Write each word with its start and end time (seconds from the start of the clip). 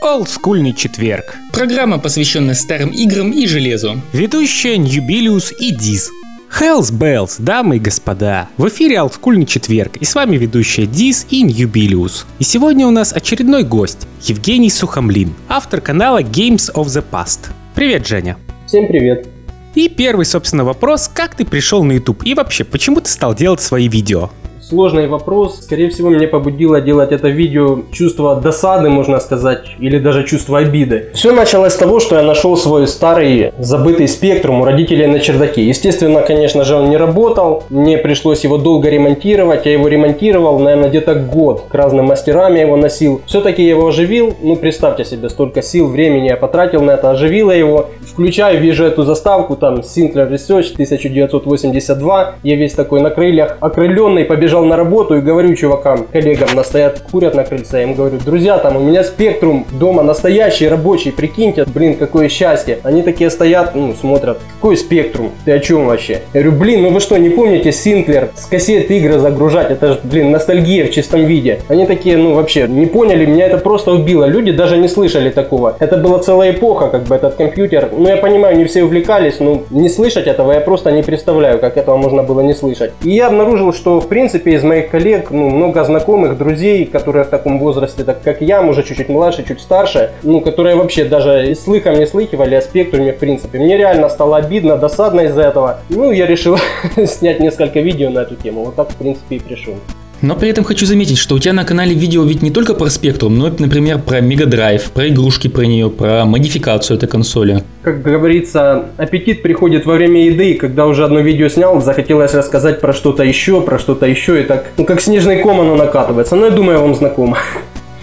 Олдскульный 0.00 0.72
четверг. 0.72 1.36
Программа, 1.52 1.98
посвященная 1.98 2.54
старым 2.54 2.88
играм 2.88 3.32
и 3.32 3.46
железу. 3.46 4.00
Ведущие 4.14 4.78
Newbilius 4.78 5.52
и 5.60 5.72
Диз. 5.72 6.10
Hells 6.58 6.90
Bells, 6.90 7.34
дамы 7.38 7.76
и 7.76 7.78
господа! 7.78 8.48
В 8.56 8.66
эфире 8.68 8.98
Олдскульный 8.98 9.44
четверг, 9.44 9.98
и 9.98 10.06
с 10.06 10.14
вами 10.14 10.38
ведущие 10.38 10.86
Диз 10.86 11.26
и 11.28 11.42
Newbilius. 11.42 12.26
И 12.38 12.44
сегодня 12.44 12.86
у 12.86 12.90
нас 12.90 13.12
очередной 13.12 13.62
гость, 13.62 14.08
Евгений 14.22 14.70
Сухомлин, 14.70 15.34
автор 15.48 15.82
канала 15.82 16.22
Games 16.22 16.72
of 16.74 16.86
the 16.86 17.04
Past. 17.08 17.50
Привет, 17.74 18.06
Женя! 18.06 18.38
Всем 18.66 18.88
привет! 18.88 19.28
И 19.74 19.90
первый, 19.90 20.24
собственно, 20.24 20.64
вопрос, 20.64 21.10
как 21.12 21.34
ты 21.34 21.44
пришел 21.44 21.84
на 21.84 21.92
YouTube 21.92 22.22
и 22.24 22.32
вообще, 22.32 22.64
почему 22.64 23.02
ты 23.02 23.10
стал 23.10 23.34
делать 23.34 23.60
свои 23.60 23.86
видео? 23.86 24.30
Сложный 24.70 25.08
вопрос. 25.08 25.62
Скорее 25.62 25.90
всего, 25.90 26.10
меня 26.10 26.28
побудило 26.28 26.80
делать 26.80 27.10
это 27.10 27.26
видео 27.26 27.80
чувство 27.90 28.36
досады, 28.36 28.88
можно 28.88 29.18
сказать, 29.18 29.64
или 29.80 29.98
даже 29.98 30.24
чувство 30.24 30.58
обиды. 30.58 31.08
Все 31.12 31.32
началось 31.32 31.72
с 31.72 31.76
того, 31.76 31.98
что 31.98 32.14
я 32.14 32.22
нашел 32.22 32.56
свой 32.56 32.86
старый 32.86 33.52
забытый 33.58 34.06
спектрум 34.06 34.60
у 34.60 34.64
родителей 34.64 35.08
на 35.08 35.18
чердаке. 35.18 35.64
Естественно, 35.64 36.22
конечно 36.22 36.62
же, 36.62 36.76
он 36.76 36.88
не 36.88 36.96
работал. 36.96 37.64
Мне 37.68 37.98
пришлось 37.98 38.44
его 38.44 38.58
долго 38.58 38.88
ремонтировать. 38.88 39.66
Я 39.66 39.72
его 39.72 39.88
ремонтировал, 39.88 40.60
наверное, 40.60 40.88
где-то 40.88 41.16
год. 41.16 41.64
К 41.68 41.74
разным 41.74 42.04
мастерам 42.04 42.54
я 42.54 42.60
его 42.60 42.76
носил. 42.76 43.22
Все-таки 43.26 43.64
я 43.64 43.70
его 43.70 43.88
оживил. 43.88 44.36
Ну, 44.40 44.54
представьте 44.54 45.04
себе, 45.04 45.30
столько 45.30 45.62
сил, 45.62 45.88
времени 45.88 46.28
я 46.28 46.36
потратил 46.36 46.82
на 46.82 46.92
это. 46.92 47.10
Оживил 47.10 47.50
я 47.50 47.56
его. 47.56 47.88
Включаю, 48.02 48.60
вижу 48.60 48.84
эту 48.84 49.02
заставку, 49.02 49.56
там, 49.56 49.80
Sinclair 49.80 50.30
Research 50.30 50.74
1982. 50.74 52.34
Я 52.44 52.54
весь 52.54 52.74
такой 52.74 53.00
на 53.00 53.10
крыльях, 53.10 53.56
окрыленный, 53.58 54.24
побежал 54.24 54.59
приезжал 54.60 54.64
на 54.64 54.76
работу 54.76 55.16
и 55.16 55.20
говорю 55.20 55.54
чувакам, 55.54 56.06
коллегам, 56.12 56.50
на 56.54 56.62
стоят, 56.62 57.00
курят 57.10 57.34
на 57.34 57.44
крыльце, 57.44 57.78
я 57.78 57.82
им 57.84 57.94
говорю, 57.94 58.18
друзья, 58.24 58.58
там 58.58 58.76
у 58.76 58.80
меня 58.80 59.04
спектрум 59.04 59.66
дома 59.72 60.02
настоящий, 60.02 60.68
рабочий, 60.68 61.12
прикиньте, 61.12 61.64
блин, 61.64 61.96
какое 61.96 62.28
счастье. 62.28 62.78
Они 62.82 63.02
такие 63.02 63.30
стоят, 63.30 63.74
ну, 63.74 63.94
смотрят, 63.94 64.38
какой 64.56 64.76
спектрум, 64.76 65.30
ты 65.44 65.52
о 65.52 65.58
чем 65.58 65.86
вообще? 65.86 66.20
Я 66.34 66.42
говорю, 66.42 66.58
блин, 66.58 66.82
ну 66.82 66.90
вы 66.90 67.00
что, 67.00 67.16
не 67.18 67.30
помните 67.30 67.72
Синклер 67.72 68.28
с 68.36 68.46
кассет 68.46 68.90
игры 68.90 69.18
загружать, 69.18 69.70
это 69.70 69.94
же, 69.94 70.00
блин, 70.02 70.30
ностальгия 70.30 70.86
в 70.86 70.90
чистом 70.90 71.24
виде. 71.24 71.60
Они 71.68 71.86
такие, 71.86 72.16
ну, 72.16 72.34
вообще, 72.34 72.68
не 72.68 72.86
поняли, 72.86 73.26
меня 73.26 73.46
это 73.46 73.58
просто 73.58 73.92
убило, 73.92 74.24
люди 74.26 74.52
даже 74.52 74.76
не 74.76 74.88
слышали 74.88 75.30
такого. 75.30 75.76
Это 75.78 75.96
была 75.96 76.18
целая 76.18 76.52
эпоха, 76.52 76.88
как 76.88 77.04
бы, 77.04 77.14
этот 77.14 77.34
компьютер. 77.34 77.88
Ну, 77.92 78.08
я 78.08 78.16
понимаю, 78.16 78.56
не 78.56 78.64
все 78.64 78.84
увлекались, 78.84 79.40
но 79.40 79.62
не 79.70 79.88
слышать 79.88 80.26
этого 80.26 80.52
я 80.52 80.60
просто 80.60 80.90
не 80.92 81.02
представляю, 81.02 81.58
как 81.58 81.76
этого 81.76 81.96
можно 81.96 82.22
было 82.22 82.40
не 82.40 82.54
слышать. 82.54 82.92
И 83.02 83.10
я 83.10 83.28
обнаружил, 83.28 83.72
что, 83.72 84.00
в 84.00 84.08
принципе, 84.08 84.49
принципе, 84.50 84.54
из 84.54 84.62
моих 84.64 84.90
коллег, 84.90 85.30
ну, 85.30 85.50
много 85.50 85.84
знакомых, 85.84 86.36
друзей, 86.36 86.86
которые 86.86 87.24
в 87.24 87.28
таком 87.28 87.58
возрасте, 87.58 88.04
так 88.04 88.22
как 88.22 88.40
я, 88.40 88.62
может, 88.62 88.86
чуть-чуть 88.86 89.08
младше, 89.08 89.44
чуть 89.46 89.60
старше, 89.60 90.10
ну, 90.22 90.40
которые 90.40 90.76
вообще 90.76 91.04
даже 91.04 91.50
и 91.50 91.54
слыхом 91.54 91.98
не 91.98 92.06
слыхивали 92.06 92.54
о 92.54 92.60
спектруме, 92.60 93.12
в 93.12 93.18
принципе. 93.18 93.58
Мне 93.58 93.76
реально 93.76 94.08
стало 94.08 94.36
обидно, 94.36 94.76
досадно 94.76 95.22
из-за 95.22 95.42
этого. 95.42 95.80
Ну, 95.88 96.12
я 96.12 96.26
решил 96.26 96.58
снять 97.06 97.40
несколько 97.40 97.80
видео 97.80 98.10
на 98.10 98.20
эту 98.20 98.36
тему. 98.36 98.64
Вот 98.64 98.76
так, 98.76 98.90
в 98.90 98.96
принципе, 98.96 99.36
и 99.36 99.38
пришел. 99.38 99.74
Но 100.22 100.36
при 100.36 100.50
этом 100.50 100.64
хочу 100.64 100.84
заметить, 100.84 101.18
что 101.18 101.34
у 101.34 101.38
тебя 101.38 101.54
на 101.54 101.64
канале 101.64 101.94
видео 101.94 102.24
ведь 102.24 102.42
не 102.42 102.50
только 102.50 102.74
про 102.74 102.86
Spectrum, 102.86 103.30
но 103.30 103.48
и, 103.48 103.52
например, 103.58 104.00
про 104.00 104.18
Mega 104.18 104.44
Drive, 104.44 104.92
про 104.92 105.08
игрушки 105.08 105.48
про 105.48 105.62
нее, 105.62 105.88
про 105.88 106.24
модификацию 106.24 106.98
этой 106.98 107.08
консоли. 107.08 107.62
Как 107.82 108.02
говорится, 108.02 108.86
аппетит 108.98 109.42
приходит 109.42 109.86
во 109.86 109.94
время 109.94 110.26
еды, 110.26 110.50
и 110.50 110.54
когда 110.54 110.86
уже 110.86 111.04
одно 111.04 111.20
видео 111.20 111.48
снял, 111.48 111.80
захотелось 111.80 112.34
рассказать 112.34 112.80
про 112.80 112.92
что-то 112.92 113.22
еще, 113.22 113.62
про 113.62 113.78
что-то 113.78 114.06
еще, 114.06 114.42
и 114.42 114.44
так, 114.44 114.66
ну 114.76 114.84
как 114.84 115.00
снежный 115.00 115.40
ком 115.40 115.60
оно 115.60 115.76
накатывается. 115.76 116.36
Но 116.36 116.46
я 116.46 116.50
думаю, 116.50 116.80
вам 116.80 116.94
знакомо. 116.94 117.38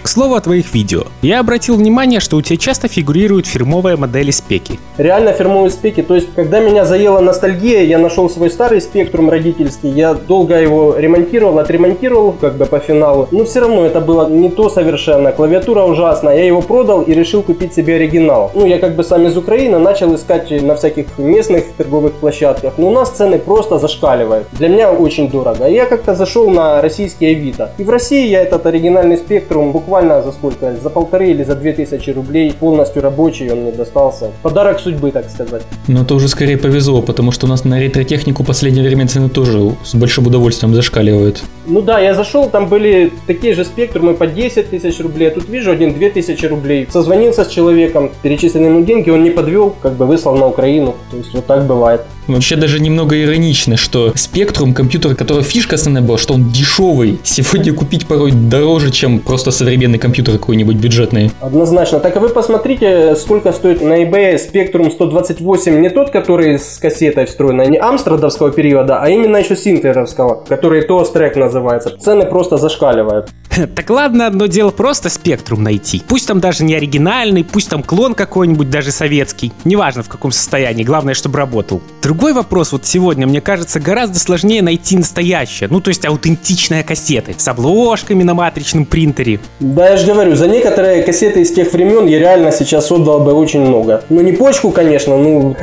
К 0.08 0.10
слову 0.10 0.36
о 0.36 0.40
твоих 0.40 0.72
видео. 0.72 1.02
Я 1.20 1.38
обратил 1.38 1.76
внимание, 1.76 2.18
что 2.18 2.36
у 2.36 2.40
тебя 2.40 2.56
часто 2.56 2.88
фигурируют 2.88 3.46
фирмовые 3.46 3.96
модели 3.96 4.30
спеки. 4.30 4.80
Реально 4.96 5.34
фирмовые 5.34 5.70
спеки. 5.70 6.00
То 6.00 6.14
есть, 6.14 6.28
когда 6.34 6.60
меня 6.60 6.86
заела 6.86 7.20
ностальгия, 7.20 7.82
я 7.82 7.98
нашел 7.98 8.30
свой 8.30 8.48
старый 8.48 8.80
спектрум 8.80 9.28
родительский. 9.28 9.90
Я 9.90 10.14
долго 10.14 10.58
его 10.58 10.96
ремонтировал, 10.96 11.58
отремонтировал 11.58 12.32
как 12.32 12.56
бы 12.56 12.64
по 12.64 12.78
финалу. 12.78 13.28
Но 13.32 13.44
все 13.44 13.60
равно 13.60 13.84
это 13.84 14.00
было 14.00 14.30
не 14.30 14.48
то 14.48 14.70
совершенно. 14.70 15.30
Клавиатура 15.30 15.82
ужасная. 15.82 16.38
Я 16.38 16.46
его 16.46 16.62
продал 16.62 17.02
и 17.02 17.12
решил 17.12 17.42
купить 17.42 17.74
себе 17.74 17.96
оригинал. 17.96 18.50
Ну, 18.54 18.64
я 18.64 18.78
как 18.78 18.96
бы 18.96 19.04
сам 19.04 19.26
из 19.26 19.36
Украины 19.36 19.78
начал 19.78 20.14
искать 20.14 20.50
на 20.62 20.74
всяких 20.74 21.18
местных 21.18 21.64
торговых 21.76 22.14
площадках. 22.14 22.78
Но 22.78 22.88
у 22.88 22.92
нас 22.92 23.10
цены 23.10 23.38
просто 23.38 23.78
зашкаливают. 23.78 24.46
Для 24.52 24.68
меня 24.68 24.90
очень 24.90 25.28
дорого. 25.28 25.66
Я 25.66 25.84
как-то 25.84 26.14
зашел 26.14 26.48
на 26.48 26.80
российский 26.80 27.26
Авито. 27.26 27.72
И 27.76 27.84
в 27.84 27.90
России 27.90 28.26
я 28.26 28.40
этот 28.40 28.64
оригинальный 28.64 29.18
спектрум 29.18 29.70
буквально 29.72 29.97
буквально 29.98 30.22
за 30.22 30.32
сколько? 30.32 30.76
За 30.82 30.90
полторы 30.90 31.30
или 31.30 31.44
за 31.44 31.54
две 31.54 31.72
тысячи 31.72 32.10
рублей 32.10 32.52
полностью 32.52 33.02
рабочий 33.02 33.50
он 33.50 33.60
мне 33.60 33.72
достался. 33.72 34.30
Подарок 34.42 34.80
судьбы, 34.80 35.10
так 35.10 35.28
сказать. 35.30 35.62
Но 35.88 36.02
это 36.02 36.14
уже 36.14 36.28
скорее 36.28 36.56
повезло, 36.56 37.02
потому 37.02 37.32
что 37.32 37.46
у 37.46 37.48
нас 37.48 37.64
на 37.64 37.80
ретро-технику 37.80 38.44
последнее 38.44 38.84
время 38.84 39.06
цены 39.08 39.28
тоже 39.28 39.74
с 39.84 39.94
большим 39.94 40.26
удовольствием 40.26 40.74
зашкаливают. 40.74 41.42
Ну 41.66 41.82
да, 41.82 41.98
я 42.00 42.14
зашел, 42.14 42.48
там 42.48 42.68
были 42.68 43.12
такие 43.26 43.54
же 43.54 43.64
спектрумы 43.64 44.14
по 44.14 44.26
10 44.26 44.70
тысяч 44.70 45.00
рублей, 45.00 45.28
а 45.28 45.30
тут 45.32 45.48
вижу 45.48 45.70
один 45.70 45.94
2 45.94 46.10
тысячи 46.10 46.46
рублей. 46.46 46.86
Созвонился 46.90 47.44
с 47.44 47.48
человеком, 47.48 48.10
перечислил 48.22 48.64
ему 48.64 48.84
деньги, 48.84 49.10
он 49.10 49.24
не 49.24 49.30
подвел, 49.30 49.74
как 49.82 49.94
бы 49.94 50.06
выслал 50.06 50.36
на 50.36 50.46
Украину. 50.46 50.94
То 51.10 51.16
есть 51.16 51.34
вот 51.34 51.46
так 51.46 51.66
бывает. 51.66 52.02
Вообще 52.28 52.56
даже 52.56 52.78
немного 52.78 53.20
иронично, 53.20 53.76
что 53.76 54.08
Spectrum, 54.08 54.74
компьютер, 54.74 55.14
который 55.14 55.42
фишка 55.42 55.76
основная 55.76 56.02
была, 56.02 56.18
что 56.18 56.34
он 56.34 56.50
дешевый. 56.50 57.18
Сегодня 57.24 57.72
купить 57.72 58.06
порой 58.06 58.32
дороже, 58.32 58.90
чем 58.90 59.18
просто 59.20 59.50
современный 59.50 59.98
компьютер 59.98 60.34
какой-нибудь 60.34 60.76
бюджетный. 60.76 61.30
Однозначно. 61.40 62.00
Так 62.00 62.16
а 62.16 62.20
вы 62.20 62.28
посмотрите, 62.28 63.16
сколько 63.16 63.52
стоит 63.52 63.80
на 63.80 64.04
eBay 64.04 64.36
Spectrum 64.36 64.90
128. 64.90 65.80
Не 65.80 65.88
тот, 65.88 66.10
который 66.10 66.58
с 66.58 66.78
кассетой 66.78 67.26
встроен, 67.26 67.60
а 67.60 67.64
не 67.64 67.78
амстрадовского 67.78 68.50
периода, 68.50 69.00
а 69.00 69.08
именно 69.08 69.38
еще 69.38 69.56
синклеровского, 69.56 70.44
который 70.48 70.86
TOS 70.86 71.12
трек 71.12 71.36
называется. 71.36 71.96
Цены 71.98 72.26
просто 72.26 72.58
зашкаливают. 72.58 73.30
Так 73.74 73.90
ладно, 73.90 74.26
одно 74.26 74.46
дело 74.46 74.70
просто 74.70 75.08
спектрум 75.08 75.64
найти. 75.64 76.02
Пусть 76.06 76.28
там 76.28 76.38
даже 76.38 76.62
не 76.62 76.74
оригинальный, 76.74 77.42
пусть 77.42 77.68
там 77.68 77.82
клон 77.82 78.14
какой-нибудь, 78.14 78.70
даже 78.70 78.92
советский. 78.92 79.52
Неважно 79.64 80.02
в 80.02 80.08
каком 80.08 80.30
состоянии, 80.30 80.84
главное, 80.84 81.14
чтобы 81.14 81.38
работал. 81.38 81.80
Другой 82.18 82.32
вопрос 82.32 82.72
вот 82.72 82.84
сегодня, 82.84 83.28
мне 83.28 83.40
кажется, 83.40 83.78
гораздо 83.78 84.18
сложнее 84.18 84.60
найти 84.60 84.96
настоящее. 84.96 85.68
Ну, 85.70 85.80
то 85.80 85.90
есть 85.90 86.04
аутентичные 86.04 86.82
кассеты 86.82 87.36
с 87.38 87.46
обложками 87.46 88.24
на 88.24 88.34
матричном 88.34 88.86
принтере. 88.86 89.38
Да, 89.60 89.90
я 89.90 89.96
же 89.96 90.04
говорю, 90.04 90.34
за 90.34 90.48
некоторые 90.48 91.04
кассеты 91.04 91.42
из 91.42 91.52
тех 91.52 91.72
времен 91.72 92.08
я 92.08 92.18
реально 92.18 92.50
сейчас 92.50 92.90
отдал 92.90 93.20
бы 93.20 93.34
очень 93.34 93.60
много. 93.60 94.02
Ну, 94.08 94.20
не 94.20 94.32
почку, 94.32 94.72
конечно, 94.72 95.16
ну, 95.16 95.56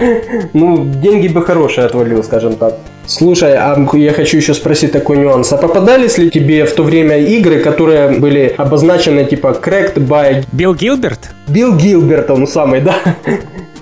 ну 0.52 0.84
деньги 0.84 1.28
бы 1.28 1.42
хорошие 1.42 1.86
отвалил, 1.86 2.22
скажем 2.22 2.56
так. 2.56 2.76
Слушай, 3.06 3.56
а 3.56 3.74
я 3.94 4.12
хочу 4.12 4.36
еще 4.36 4.52
спросить 4.52 4.92
такой 4.92 5.16
нюанс. 5.16 5.50
А 5.54 5.56
попадались 5.56 6.18
ли 6.18 6.30
тебе 6.30 6.66
в 6.66 6.74
то 6.74 6.82
время 6.82 7.16
игры, 7.20 7.60
которые 7.60 8.18
были 8.18 8.54
обозначены 8.58 9.24
типа 9.24 9.58
cracked 9.64 9.96
by... 9.96 10.44
Билл 10.52 10.74
Гилберт? 10.74 11.30
Билл 11.48 11.74
Гилберт, 11.74 12.30
он 12.30 12.46
самый, 12.46 12.82
да? 12.82 12.96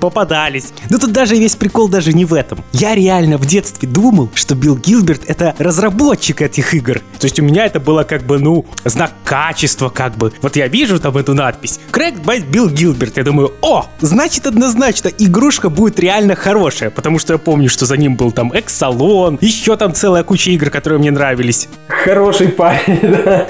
Попадались. 0.00 0.72
Но 0.88 0.98
тут 0.98 1.12
даже 1.12 1.36
весь 1.36 1.54
прикол 1.54 1.88
даже 1.88 2.12
не 2.12 2.24
в 2.24 2.34
этом. 2.34 2.64
Я 2.72 2.94
реально 2.94 3.36
в 3.36 3.46
детстве 3.46 3.88
думал, 3.88 4.30
что 4.34 4.54
Билл 4.54 4.76
Гилберт 4.76 5.22
это 5.26 5.54
разработчик 5.58 6.42
этих 6.42 6.74
игр. 6.74 7.00
То 7.18 7.26
есть 7.26 7.38
у 7.38 7.42
меня 7.44 7.66
это 7.66 7.78
было 7.78 8.02
как 8.02 8.24
бы, 8.24 8.38
ну, 8.38 8.66
знак 8.84 9.12
качества 9.24 9.90
как 9.90 10.16
бы. 10.16 10.32
Вот 10.42 10.56
я 10.56 10.66
вижу 10.68 10.98
там 10.98 11.16
эту 11.16 11.34
надпись. 11.34 11.78
Cracked 11.92 12.24
by 12.24 12.40
Билл 12.40 12.68
Гилберт. 12.68 13.18
Я 13.18 13.24
думаю, 13.24 13.52
о, 13.60 13.86
значит 14.00 14.46
однозначно 14.46 15.08
игрушка 15.08 15.68
будет 15.68 16.00
реально 16.00 16.34
хорошая. 16.34 16.90
Потому 16.90 17.18
что 17.18 17.34
я 17.34 17.38
помню, 17.38 17.68
что 17.68 17.86
за 17.86 17.96
ним 17.96 18.16
был 18.16 18.32
там 18.32 18.50
Эксалон, 18.54 19.38
еще 19.40 19.76
там 19.76 19.94
целая 19.94 20.24
куча 20.24 20.50
игр, 20.50 20.70
которые 20.70 20.98
мне 20.98 21.10
нравились. 21.10 21.68
Хороший 21.88 22.48
парень, 22.48 23.00
да. 23.02 23.46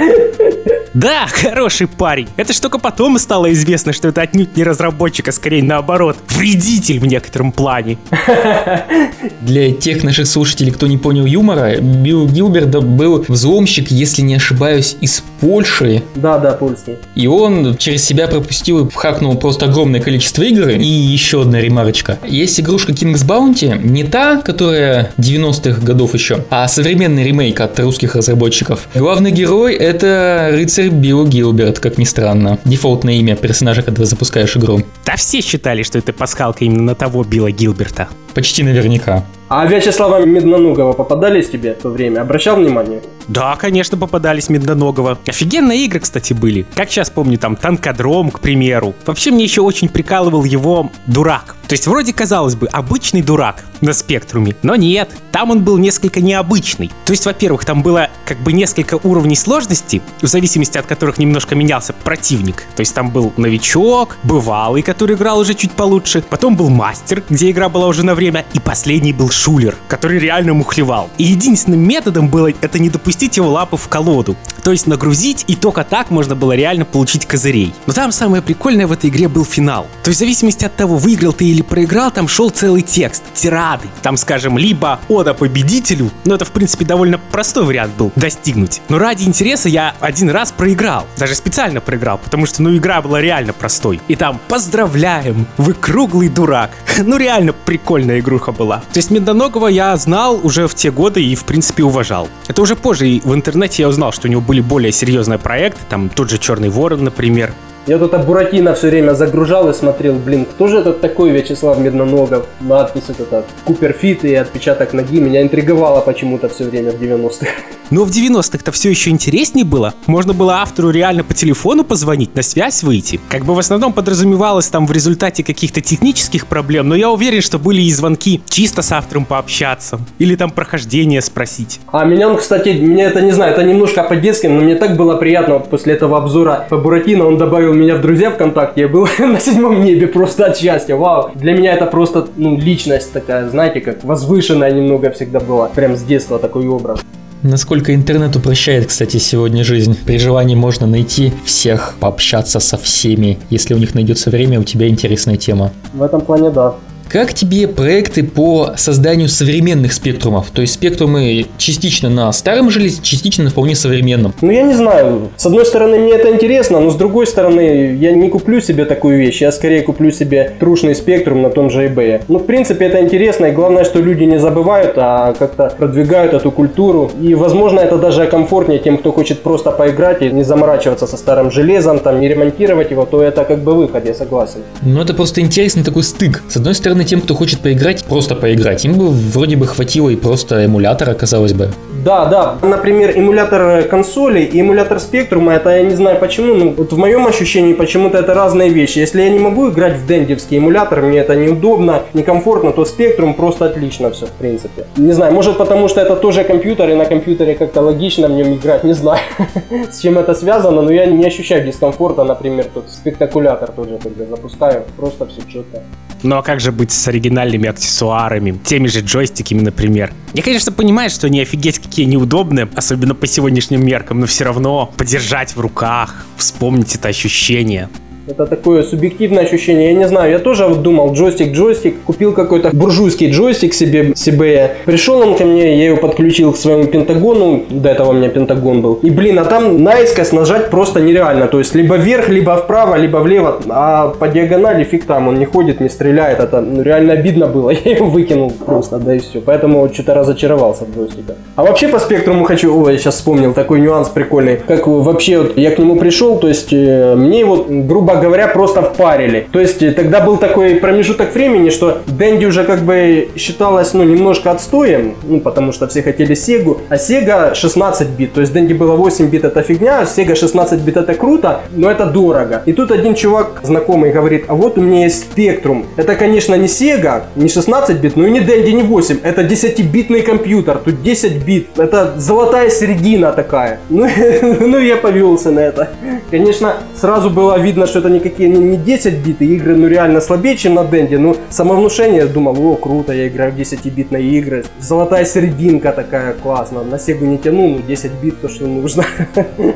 Да, 0.94 1.26
хороший 1.28 1.86
парень. 1.86 2.28
Это 2.36 2.52
ж 2.52 2.58
только 2.58 2.78
потом 2.78 3.18
стало 3.18 3.53
известно, 3.53 3.92
что 3.92 4.09
это 4.09 4.22
отнюдь 4.22 4.56
не 4.56 4.65
разработчик, 4.65 5.28
а 5.28 5.32
скорее 5.32 5.62
наоборот, 5.62 6.16
вредитель 6.28 6.98
в 6.98 7.06
некотором 7.06 7.53
плане. 7.53 7.98
Для 9.41 9.72
тех 9.72 10.03
наших 10.03 10.26
слушателей, 10.26 10.72
кто 10.72 10.88
не 10.88 10.98
понял 10.98 11.26
юмора, 11.26 11.80
Билл 11.80 12.28
Гилберт 12.28 12.70
был 12.84 13.24
взломщик, 13.28 13.91
если 13.91 14.22
не 14.22 14.34
ошибаюсь, 14.34 14.97
из 15.00 15.22
Польши. 15.41 16.03
Да, 16.16 16.38
да, 16.38 16.53
польский. 16.53 16.97
И 17.15 17.26
он 17.26 17.76
через 17.76 18.04
себя 18.04 18.28
пропустил 18.28 18.86
и 18.86 18.91
хакнул 18.91 19.36
просто 19.36 19.66
огромное 19.66 20.00
количество 20.00 20.42
игр. 20.42 20.68
И 20.68 20.84
еще 20.84 21.42
одна 21.42 21.60
ремарочка. 21.60 22.18
Есть 22.26 22.60
игрушка 22.60 22.92
King's 22.92 23.24
Bounty, 23.26 23.80
не 23.82 24.04
та, 24.04 24.41
которая 24.42 25.12
90-х 25.18 25.80
годов 25.80 26.15
еще, 26.15 26.44
а 26.50 26.68
современный 26.68 27.24
ремейк 27.24 27.60
от 27.60 27.78
русских 27.80 28.16
разработчиков. 28.16 28.88
Главный 28.94 29.30
герой 29.30 29.74
это 29.74 30.50
рыцарь 30.53 30.79
рыцарь 30.80 30.91
Билл 30.91 31.27
Гилберт, 31.27 31.78
как 31.78 31.98
ни 31.98 32.04
странно. 32.04 32.59
Дефолтное 32.65 33.15
имя 33.15 33.36
персонажа, 33.36 33.82
когда 33.82 34.04
запускаешь 34.04 34.56
игру. 34.56 34.80
Да 35.04 35.16
все 35.16 35.41
считали, 35.41 35.82
что 35.82 35.98
это 35.98 36.12
пасхалка 36.12 36.65
именно 36.65 36.82
на 36.82 36.94
того 36.94 37.22
Билла 37.24 37.50
Гилберта. 37.50 38.09
Почти 38.34 38.62
наверняка. 38.62 39.24
А 39.48 39.66
Вячеслава 39.66 40.24
Медноногова 40.24 40.92
попадались 40.92 41.50
тебе 41.50 41.74
в 41.74 41.82
то 41.82 41.91
время? 41.91 42.21
Обращал 42.21 42.56
внимание? 42.56 43.00
Да, 43.30 43.54
конечно, 43.54 43.97
попадались 43.97 44.48
Медноногого. 44.48 45.21
Офигенные 45.24 45.84
игры, 45.84 46.00
кстати, 46.00 46.32
были. 46.32 46.66
Как 46.74 46.91
сейчас 46.91 47.10
помню, 47.10 47.38
там 47.38 47.54
Танкодром, 47.54 48.32
к 48.32 48.41
примеру. 48.41 48.97
Вообще 49.06 49.30
мне 49.30 49.44
еще 49.44 49.60
очень 49.60 49.88
прикалывал 49.88 50.42
его 50.42 50.91
дурак. 51.06 51.54
То 51.68 51.74
есть 51.74 51.86
вроде, 51.86 52.12
казалось 52.12 52.56
бы, 52.56 52.66
обычный 52.66 53.22
дурак 53.22 53.65
на 53.80 53.92
спектруме, 53.92 54.56
но 54.62 54.74
нет, 54.74 55.15
там 55.30 55.53
он 55.53 55.62
был 55.62 55.78
несколько 55.78 56.21
необычный. 56.21 56.91
То 57.04 57.12
есть, 57.12 57.24
во-первых, 57.24 57.65
там 57.65 57.84
было 57.84 58.09
как 58.24 58.41
бы 58.41 58.53
несколько 58.53 58.98
уровней 59.04 59.36
сложности, 59.36 60.03
в 60.21 60.27
зависимости 60.27 60.77
от 60.78 60.86
которых 60.86 61.18
немножко 61.18 61.54
менялся 61.54 61.92
противник. 61.92 62.65
То 62.74 62.80
есть 62.80 62.92
там 62.92 63.10
был 63.10 63.32
новичок, 63.36 64.16
бывалый, 64.24 64.82
который 64.82 65.15
играл 65.15 65.38
уже 65.38 65.54
чуть 65.54 65.71
получше, 65.71 66.24
потом 66.28 66.56
был 66.56 66.71
мастер, 66.71 67.22
где 67.30 67.53
игра 67.53 67.68
была 67.68 67.86
уже 67.86 68.04
на 68.04 68.16
время, 68.16 68.44
и 68.53 68.59
последний 68.59 69.12
был 69.12 69.30
шулер, 69.30 69.77
который 69.86 70.18
реально 70.18 70.54
мухлевал. 70.54 71.09
И 71.18 71.22
единственным 71.22 71.86
методом 71.86 72.28
было 72.28 72.48
это 72.60 72.80
не 72.80 72.91
допустить 72.91 73.19
его 73.28 73.50
лапы 73.50 73.76
в 73.76 73.88
колоду. 73.88 74.36
То 74.62 74.72
есть 74.72 74.86
нагрузить, 74.86 75.44
и 75.46 75.54
только 75.54 75.84
так 75.84 76.10
можно 76.10 76.34
было 76.34 76.52
реально 76.52 76.84
получить 76.84 77.26
козырей. 77.26 77.74
Но 77.86 77.92
там 77.92 78.12
самое 78.12 78.42
прикольное 78.42 78.86
в 78.86 78.92
этой 78.92 79.10
игре 79.10 79.28
был 79.28 79.44
финал. 79.44 79.86
То 80.02 80.10
есть 80.10 80.18
в 80.18 80.20
зависимости 80.20 80.64
от 80.64 80.76
того, 80.76 80.96
выиграл 80.96 81.32
ты 81.32 81.46
или 81.46 81.62
проиграл, 81.62 82.10
там 82.10 82.28
шел 82.28 82.50
целый 82.50 82.82
текст, 82.82 83.22
тирады. 83.34 83.88
Там, 84.02 84.16
скажем, 84.16 84.58
либо 84.58 85.00
ода 85.08 85.34
победителю, 85.34 86.10
но 86.24 86.34
это, 86.34 86.44
в 86.44 86.50
принципе, 86.50 86.84
довольно 86.84 87.18
простой 87.18 87.64
вариант 87.64 87.94
был 87.96 88.12
достигнуть. 88.16 88.80
Но 88.88 88.98
ради 88.98 89.24
интереса 89.24 89.68
я 89.68 89.94
один 90.00 90.30
раз 90.30 90.52
проиграл. 90.52 91.06
Даже 91.16 91.34
специально 91.34 91.80
проиграл, 91.80 92.18
потому 92.18 92.46
что, 92.46 92.62
ну, 92.62 92.76
игра 92.76 93.00
была 93.02 93.20
реально 93.20 93.52
простой. 93.52 94.00
И 94.08 94.16
там 94.16 94.40
«Поздравляем, 94.48 95.46
вы 95.56 95.74
круглый 95.74 96.28
дурак». 96.28 96.70
ну, 96.98 97.16
реально 97.16 97.52
прикольная 97.52 98.20
игруха 98.20 98.52
была. 98.52 98.78
То 98.92 98.98
есть 98.98 99.10
Медоногого 99.10 99.68
я 99.68 99.96
знал 99.96 100.40
уже 100.42 100.66
в 100.68 100.74
те 100.74 100.90
годы 100.90 101.24
и, 101.24 101.34
в 101.34 101.44
принципе, 101.44 101.82
уважал. 101.82 102.28
Это 102.48 102.62
уже 102.62 102.76
позже 102.76 103.09
в 103.18 103.34
интернете 103.34 103.83
я 103.83 103.89
узнал, 103.89 104.12
что 104.12 104.28
у 104.28 104.30
него 104.30 104.41
были 104.41 104.60
более 104.60 104.92
серьезные 104.92 105.39
проекты, 105.39 105.80
там 105.89 106.09
тот 106.09 106.30
же 106.30 106.39
Черный 106.39 106.68
Ворон, 106.68 107.03
например. 107.03 107.53
Я 107.86 107.98
тут 107.98 108.12
Буратино 108.27 108.74
все 108.74 108.88
время 108.88 109.15
загружал 109.15 109.71
и 109.71 109.72
смотрел, 109.72 110.15
блин, 110.15 110.44
кто 110.44 110.68
же 110.68 110.78
этот 110.78 111.00
такой 111.00 111.30
Вячеслав 111.30 111.78
Медноногов? 111.78 112.47
Надпись 112.60 113.04
вот 113.09 113.21
эта, 113.21 113.44
Куперфит 113.65 114.22
и 114.24 114.34
отпечаток 114.34 114.92
ноги 114.92 115.18
меня 115.18 115.41
интриговало 115.41 116.00
почему-то 116.03 116.50
все 116.50 116.65
время 116.65 116.92
в 116.92 117.00
90-х. 117.00 117.47
Но 117.91 118.04
в 118.04 118.10
90-х-то 118.10 118.71
все 118.71 118.91
еще 118.91 119.10
интереснее 119.10 119.65
было. 119.65 119.94
Можно 120.06 120.32
было 120.32 120.59
автору 120.59 120.91
реально 120.91 121.24
по 121.24 121.34
телефону 121.34 121.82
позвонить, 121.82 122.36
на 122.36 122.42
связь 122.42 122.84
выйти. 122.84 123.18
Как 123.28 123.44
бы 123.44 123.54
в 123.54 123.59
основном 123.59 123.92
подразумевалось 123.92 124.68
там 124.68 124.86
в 124.86 124.92
результате 124.92 125.42
каких-то 125.42 125.80
технических 125.80 126.47
проблем, 126.47 126.88
но 126.88 126.94
я 126.94 127.10
уверен, 127.10 127.42
что 127.42 127.59
были 127.59 127.82
и 127.82 127.91
звонки 127.91 128.42
чисто 128.48 128.82
с 128.82 128.92
автором 128.92 129.24
пообщаться. 129.24 129.98
Или 130.21 130.36
там 130.36 130.50
прохождение 130.50 131.21
спросить. 131.21 131.80
А 131.91 132.04
меня 132.04 132.28
он, 132.28 132.36
кстати, 132.36 132.68
меня 132.68 133.06
это 133.09 133.22
не 133.22 133.32
знаю, 133.32 133.54
это 133.54 133.65
немножко 133.65 134.04
по-детски, 134.04 134.47
но 134.47 134.60
мне 134.60 134.77
так 134.77 134.97
было 134.97 135.16
приятно 135.16 135.54
вот 135.54 135.68
после 135.68 135.94
этого 135.94 136.18
обзора 136.18 136.66
по 136.71 136.77
Буратино, 136.77 137.27
он 137.27 137.38
добавил 137.38 137.69
меня 137.72 137.96
в 137.96 138.00
друзья 138.00 138.30
ВКонтакте, 138.30 138.82
я 138.82 138.88
был 138.88 139.06
на 139.18 139.40
седьмом 139.40 139.82
небе 139.82 140.06
просто 140.06 140.46
от 140.46 140.58
счастья, 140.58 140.96
вау. 140.96 141.30
Для 141.34 141.52
меня 141.52 141.74
это 141.74 141.86
просто, 141.86 142.26
ну, 142.36 142.56
личность 142.56 143.12
такая, 143.12 143.48
знаете, 143.48 143.80
как 143.80 144.04
возвышенная 144.04 144.70
немного 144.72 145.10
всегда 145.10 145.40
была. 145.40 145.68
Прям 145.68 145.96
с 145.96 146.02
детства 146.02 146.38
такой 146.38 146.66
образ. 146.66 147.00
Насколько 147.42 147.94
интернет 147.94 148.36
упрощает, 148.36 148.86
кстати, 148.86 149.16
сегодня 149.16 149.64
жизнь. 149.64 149.96
При 150.04 150.18
желании 150.18 150.54
можно 150.54 150.86
найти 150.86 151.32
всех, 151.44 151.94
пообщаться 151.98 152.60
со 152.60 152.76
всеми. 152.76 153.38
Если 153.48 153.72
у 153.72 153.78
них 153.78 153.94
найдется 153.94 154.28
время, 154.28 154.60
у 154.60 154.64
тебя 154.64 154.88
интересная 154.88 155.36
тема. 155.36 155.72
В 155.94 156.02
этом 156.02 156.20
плане 156.20 156.50
да. 156.50 156.74
Как 157.10 157.34
тебе 157.34 157.66
проекты 157.66 158.22
по 158.22 158.74
созданию 158.77 159.28
современных 159.28 159.92
спектрумов? 159.92 160.53
То 160.53 160.60
есть 160.60 160.74
спектрумы 160.74 161.45
частично 161.59 162.09
на 162.09 162.30
старом 162.30 162.71
железе, 162.71 163.03
частично 163.03 163.42
на 163.42 163.51
вполне 163.51 163.74
современном. 163.74 164.33
Ну, 164.41 164.53
я 164.53 164.62
не 164.62 164.74
знаю. 164.74 165.30
С 165.36 165.45
одной 165.45 165.66
стороны, 165.66 165.98
мне 165.98 166.12
это 166.12 166.30
интересно, 166.30 166.78
но 166.78 166.89
с 166.91 166.95
другой 166.95 167.27
стороны, 167.27 167.97
я 167.98 168.12
не 168.12 168.28
куплю 168.28 168.60
себе 168.60 168.84
такую 168.84 169.18
вещь. 169.18 169.41
Я 169.41 169.51
скорее 169.51 169.83
куплю 169.83 170.12
себе 170.12 170.53
трушный 170.60 170.95
спектрум 170.95 171.42
на 171.42 171.51
том 171.51 171.68
же 171.68 171.89
eBay. 171.89 172.22
Ну, 172.28 172.39
в 172.39 172.47
принципе, 172.47 172.84
это 172.84 173.01
интересно. 173.01 173.47
И 173.47 173.51
главное, 173.51 173.84
что 173.84 173.98
люди 173.98 174.22
не 174.22 174.39
забывают, 174.39 174.92
а 174.97 175.34
как-то 175.36 175.74
продвигают 175.77 176.33
эту 176.33 176.53
культуру. 176.53 177.10
И, 177.21 177.34
возможно, 177.34 177.80
это 177.80 177.98
даже 177.98 178.28
комфортнее 178.28 178.78
тем, 178.78 178.98
кто 178.98 179.10
хочет 179.10 179.42
просто 179.42 179.72
поиграть 179.72 180.22
и 180.22 180.30
не 180.30 180.45
заморачиваться 180.45 181.09
со 181.09 181.16
старым 181.16 181.51
железом, 181.51 181.98
там, 181.98 182.21
не 182.21 182.28
ремонтировать 182.28 182.92
его, 182.92 183.04
то 183.04 183.21
это 183.21 183.45
как 183.45 183.65
бы 183.65 183.74
выход, 183.74 184.06
я 184.06 184.15
согласен. 184.15 184.60
Ну, 184.83 185.03
это 185.03 185.13
просто 185.13 185.41
интересный 185.41 185.83
такой 185.83 186.04
стык. 186.04 186.45
С 186.48 186.56
одной 186.56 186.77
стороны, 186.77 186.99
тем, 187.04 187.20
кто 187.20 187.34
хочет 187.34 187.60
поиграть, 187.60 188.04
просто 188.04 188.34
поиграть. 188.34 188.84
Им 188.84 188.94
бы 188.94 189.08
вроде 189.08 189.56
бы 189.56 189.66
хватило 189.66 190.08
и 190.08 190.16
просто 190.16 190.64
эмулятора, 190.64 191.14
казалось 191.14 191.52
бы. 191.52 191.70
Да, 192.04 192.24
да. 192.26 192.58
Например, 192.62 193.12
эмулятор 193.14 193.82
консоли 193.82 194.41
и 194.41 194.60
эмулятор 194.60 195.00
спектрума, 195.00 195.52
это 195.52 195.70
я 195.70 195.82
не 195.82 195.94
знаю 195.94 196.18
почему, 196.18 196.54
но 196.54 196.70
вот 196.70 196.92
в 196.92 196.97
моем 196.97 197.26
ощущении 197.26 197.74
почему-то 197.74 198.18
это 198.18 198.32
разные 198.32 198.70
вещи. 198.70 198.98
Если 198.98 199.20
я 199.22 199.28
не 199.28 199.38
могу 199.38 199.68
играть 199.68 199.97
в 199.98 200.06
дендевский 200.06 200.58
эмулятор, 200.58 201.02
мне 201.02 201.18
это 201.18 201.36
неудобно, 201.36 202.02
некомфортно, 202.14 202.72
то 202.72 202.84
спектрум 202.84 203.34
просто 203.34 203.66
отлично 203.66 204.10
все, 204.10 204.26
в 204.26 204.32
принципе. 204.32 204.86
Не 204.96 205.12
знаю, 205.12 205.34
может 205.34 205.58
потому 205.58 205.88
что 205.88 206.00
это 206.00 206.16
тоже 206.16 206.44
компьютер, 206.44 206.88
и 206.91 206.94
на 206.94 207.04
компьютере 207.04 207.54
как-то 207.54 207.82
логично 207.82 208.28
в 208.28 208.32
нем 208.32 208.54
играть, 208.54 208.84
не 208.84 208.94
знаю, 208.94 209.20
с 209.92 210.00
чем 210.00 210.18
это 210.18 210.34
связано, 210.34 210.82
но 210.82 210.91
я 210.91 211.06
не 211.06 211.26
ощущаю 211.26 211.66
дискомфорта, 211.66 212.24
например, 212.24 212.66
тут 212.72 212.84
спектакулятор 212.88 213.70
тоже, 213.72 213.98
когда 214.03 214.24
запускаю, 214.24 214.84
просто 214.96 215.26
все 215.26 215.41
четко. 215.53 215.82
Ну 216.22 216.36
а 216.36 216.42
как 216.42 216.60
же 216.60 216.70
быть 216.70 216.92
с 216.92 217.08
оригинальными 217.08 217.68
аксессуарами, 217.68 218.58
теми 218.64 218.88
же 218.88 219.00
джойстиками, 219.00 219.60
например? 219.60 220.12
Я, 220.34 220.42
конечно, 220.42 220.70
понимаю, 220.70 221.10
что 221.10 221.26
они 221.26 221.40
офигеть 221.40 221.78
какие 221.78 222.04
неудобные, 222.06 222.68
особенно 222.74 223.14
по 223.14 223.26
сегодняшним 223.26 223.84
меркам, 223.84 224.20
но 224.20 224.26
все 224.26 224.44
равно 224.44 224.92
подержать 224.96 225.56
в 225.56 225.60
руках, 225.60 226.26
вспомнить 226.36 226.94
это 226.94 227.08
ощущение. 227.08 227.88
Это 228.30 228.47
такое 228.47 228.82
субъективное 228.84 229.44
ощущение. 229.44 229.91
Я 229.91 229.94
не 229.94 230.09
знаю, 230.09 230.30
я 230.30 230.38
тоже 230.38 230.66
вот 230.66 230.82
думал, 230.82 231.12
джойстик, 231.12 231.53
джойстик. 231.53 232.00
Купил 232.06 232.32
какой-то 232.32 232.71
буржуйский 232.72 233.30
джойстик 233.30 233.74
себе, 233.74 234.12
себе. 234.15 234.77
Пришел 234.84 235.21
он 235.21 235.34
ко 235.34 235.44
мне, 235.44 235.77
я 235.77 235.86
его 235.86 235.97
подключил 235.97 236.53
к 236.53 236.56
своему 236.56 236.84
пентагону. 236.84 237.65
До 237.68 237.88
этого 237.88 238.10
у 238.10 238.12
меня 238.12 238.28
пентагон 238.28 238.82
был. 238.82 238.94
И, 239.03 239.10
блин, 239.10 239.38
а 239.38 239.44
там 239.44 239.82
наискось 239.82 240.32
нажать 240.32 240.71
просто 240.71 241.00
нереально. 241.00 241.48
То 241.48 241.59
есть, 241.59 241.74
либо 241.74 241.97
вверх, 241.97 242.28
либо 242.28 242.56
вправо, 242.56 242.94
либо 242.94 243.18
влево. 243.18 243.60
А 243.68 244.09
по 244.09 244.28
диагонали 244.28 244.84
фиг 244.84 245.04
там, 245.04 245.28
он 245.28 245.38
не 245.38 245.47
ходит, 245.47 245.80
не 245.80 245.88
стреляет. 245.88 246.38
Это 246.38 246.65
реально 246.82 247.15
обидно 247.15 247.47
было. 247.47 247.71
Я 247.84 247.92
его 247.92 248.06
выкинул 248.06 248.53
просто, 248.53 248.98
да 248.98 249.15
и 249.15 249.18
все. 249.18 249.41
Поэтому 249.41 249.91
что-то 249.92 250.15
разочаровался 250.15 250.84
в 250.84 250.97
джойстиках. 250.97 251.36
А 251.56 251.62
вообще 251.62 251.88
по 251.88 251.98
спектруму 251.98 252.44
хочу... 252.44 252.80
Ой, 252.80 252.92
я 252.92 252.98
сейчас 252.98 253.16
вспомнил 253.16 253.53
такой 253.53 253.80
нюанс 253.80 254.09
прикольный. 254.09 254.56
Как 254.56 254.86
вообще 254.86 255.38
вот 255.38 255.59
я 255.59 255.71
к 255.71 255.78
нему 255.78 255.97
пришел, 255.97 256.38
то 256.38 256.49
есть 256.49 256.73
э, 256.73 257.14
мне 257.16 257.40
его, 257.40 257.66
грубо 257.68 258.19
говоря, 258.20 258.49
просто 258.49 258.82
впарили. 258.82 259.48
То 259.52 259.60
есть 259.60 259.82
э, 259.82 259.92
тогда 259.92 260.20
был 260.20 260.36
такой 260.36 260.76
промежуток 260.76 261.34
времени, 261.34 261.70
что 261.70 261.98
Дэнди 262.06 262.46
уже 262.46 262.64
как 262.64 262.80
бы 262.82 263.28
считалось, 263.36 263.94
ну, 263.94 264.04
немножко 264.04 264.50
отстоем, 264.50 265.14
ну, 265.22 265.40
потому 265.40 265.72
что 265.72 265.88
все 265.88 266.02
хотели 266.02 266.34
Сегу, 266.34 266.80
а 266.88 266.98
Сега 266.98 267.54
16 267.54 268.08
бит. 268.08 268.32
То 268.32 268.40
есть 268.40 268.52
Дэнди 268.52 268.74
было 268.74 268.96
8 268.96 269.28
бит 269.28 269.44
это 269.44 269.62
фигня, 269.62 270.00
а 270.00 270.06
Сега 270.06 270.34
16 270.34 270.80
бит 270.80 270.96
это 270.96 271.14
круто, 271.14 271.60
но 271.72 271.90
это 271.90 272.06
дорого. 272.06 272.62
И 272.66 272.72
тут 272.72 272.90
один 272.90 273.14
чувак 273.14 273.60
знакомый 273.62 274.12
говорит, 274.12 274.44
а 274.48 274.54
вот 274.54 274.78
у 274.78 274.80
меня 274.80 275.04
есть 275.04 275.22
Спектрум. 275.22 275.86
Это, 275.96 276.14
конечно, 276.14 276.54
не 276.54 276.68
Сега, 276.68 277.24
не 277.36 277.48
16 277.48 277.96
бит, 277.96 278.16
но 278.16 278.26
и 278.26 278.30
не 278.30 278.40
Дэнди, 278.40 278.70
не 278.70 278.82
8. 278.82 279.18
Это 279.22 279.42
10-битный 279.42 280.22
компьютер, 280.22 280.78
тут 280.84 281.02
10 281.02 281.44
бит. 281.44 281.68
Это 281.76 282.14
золотая 282.16 282.70
середина 282.70 283.32
такая. 283.32 283.80
Ну, 283.88 284.08
ну 284.60 284.78
я 284.78 284.96
повелся 284.96 285.50
на 285.50 285.60
это. 285.60 285.90
Конечно, 286.30 286.74
сразу 286.94 287.30
было 287.30 287.58
видно, 287.58 287.86
что 287.86 287.98
это 287.98 288.09
никакие 288.10 288.48
не 288.48 288.76
10 288.76 289.14
бит, 289.26 289.40
игры 289.42 289.76
ну 289.76 289.88
реально 289.88 290.20
слабее, 290.20 290.56
чем 290.56 290.74
на 290.74 290.84
Денде. 290.84 291.18
Ну, 291.18 291.36
самовнушение, 291.48 292.26
думал, 292.26 292.56
о, 292.66 292.76
круто, 292.76 293.12
я 293.12 293.28
играю 293.28 293.52
в 293.52 293.56
10-битные 293.56 294.22
игры. 294.22 294.64
Золотая 294.78 295.24
серединка 295.24 295.92
такая 295.92 296.34
классная. 296.34 296.84
На 296.84 296.98
Сегу 296.98 297.24
не 297.26 297.38
тяну, 297.38 297.68
ну 297.68 297.78
10 297.86 298.12
бит 298.22 298.40
то, 298.40 298.48
что 298.48 298.66
нужно. 298.66 299.04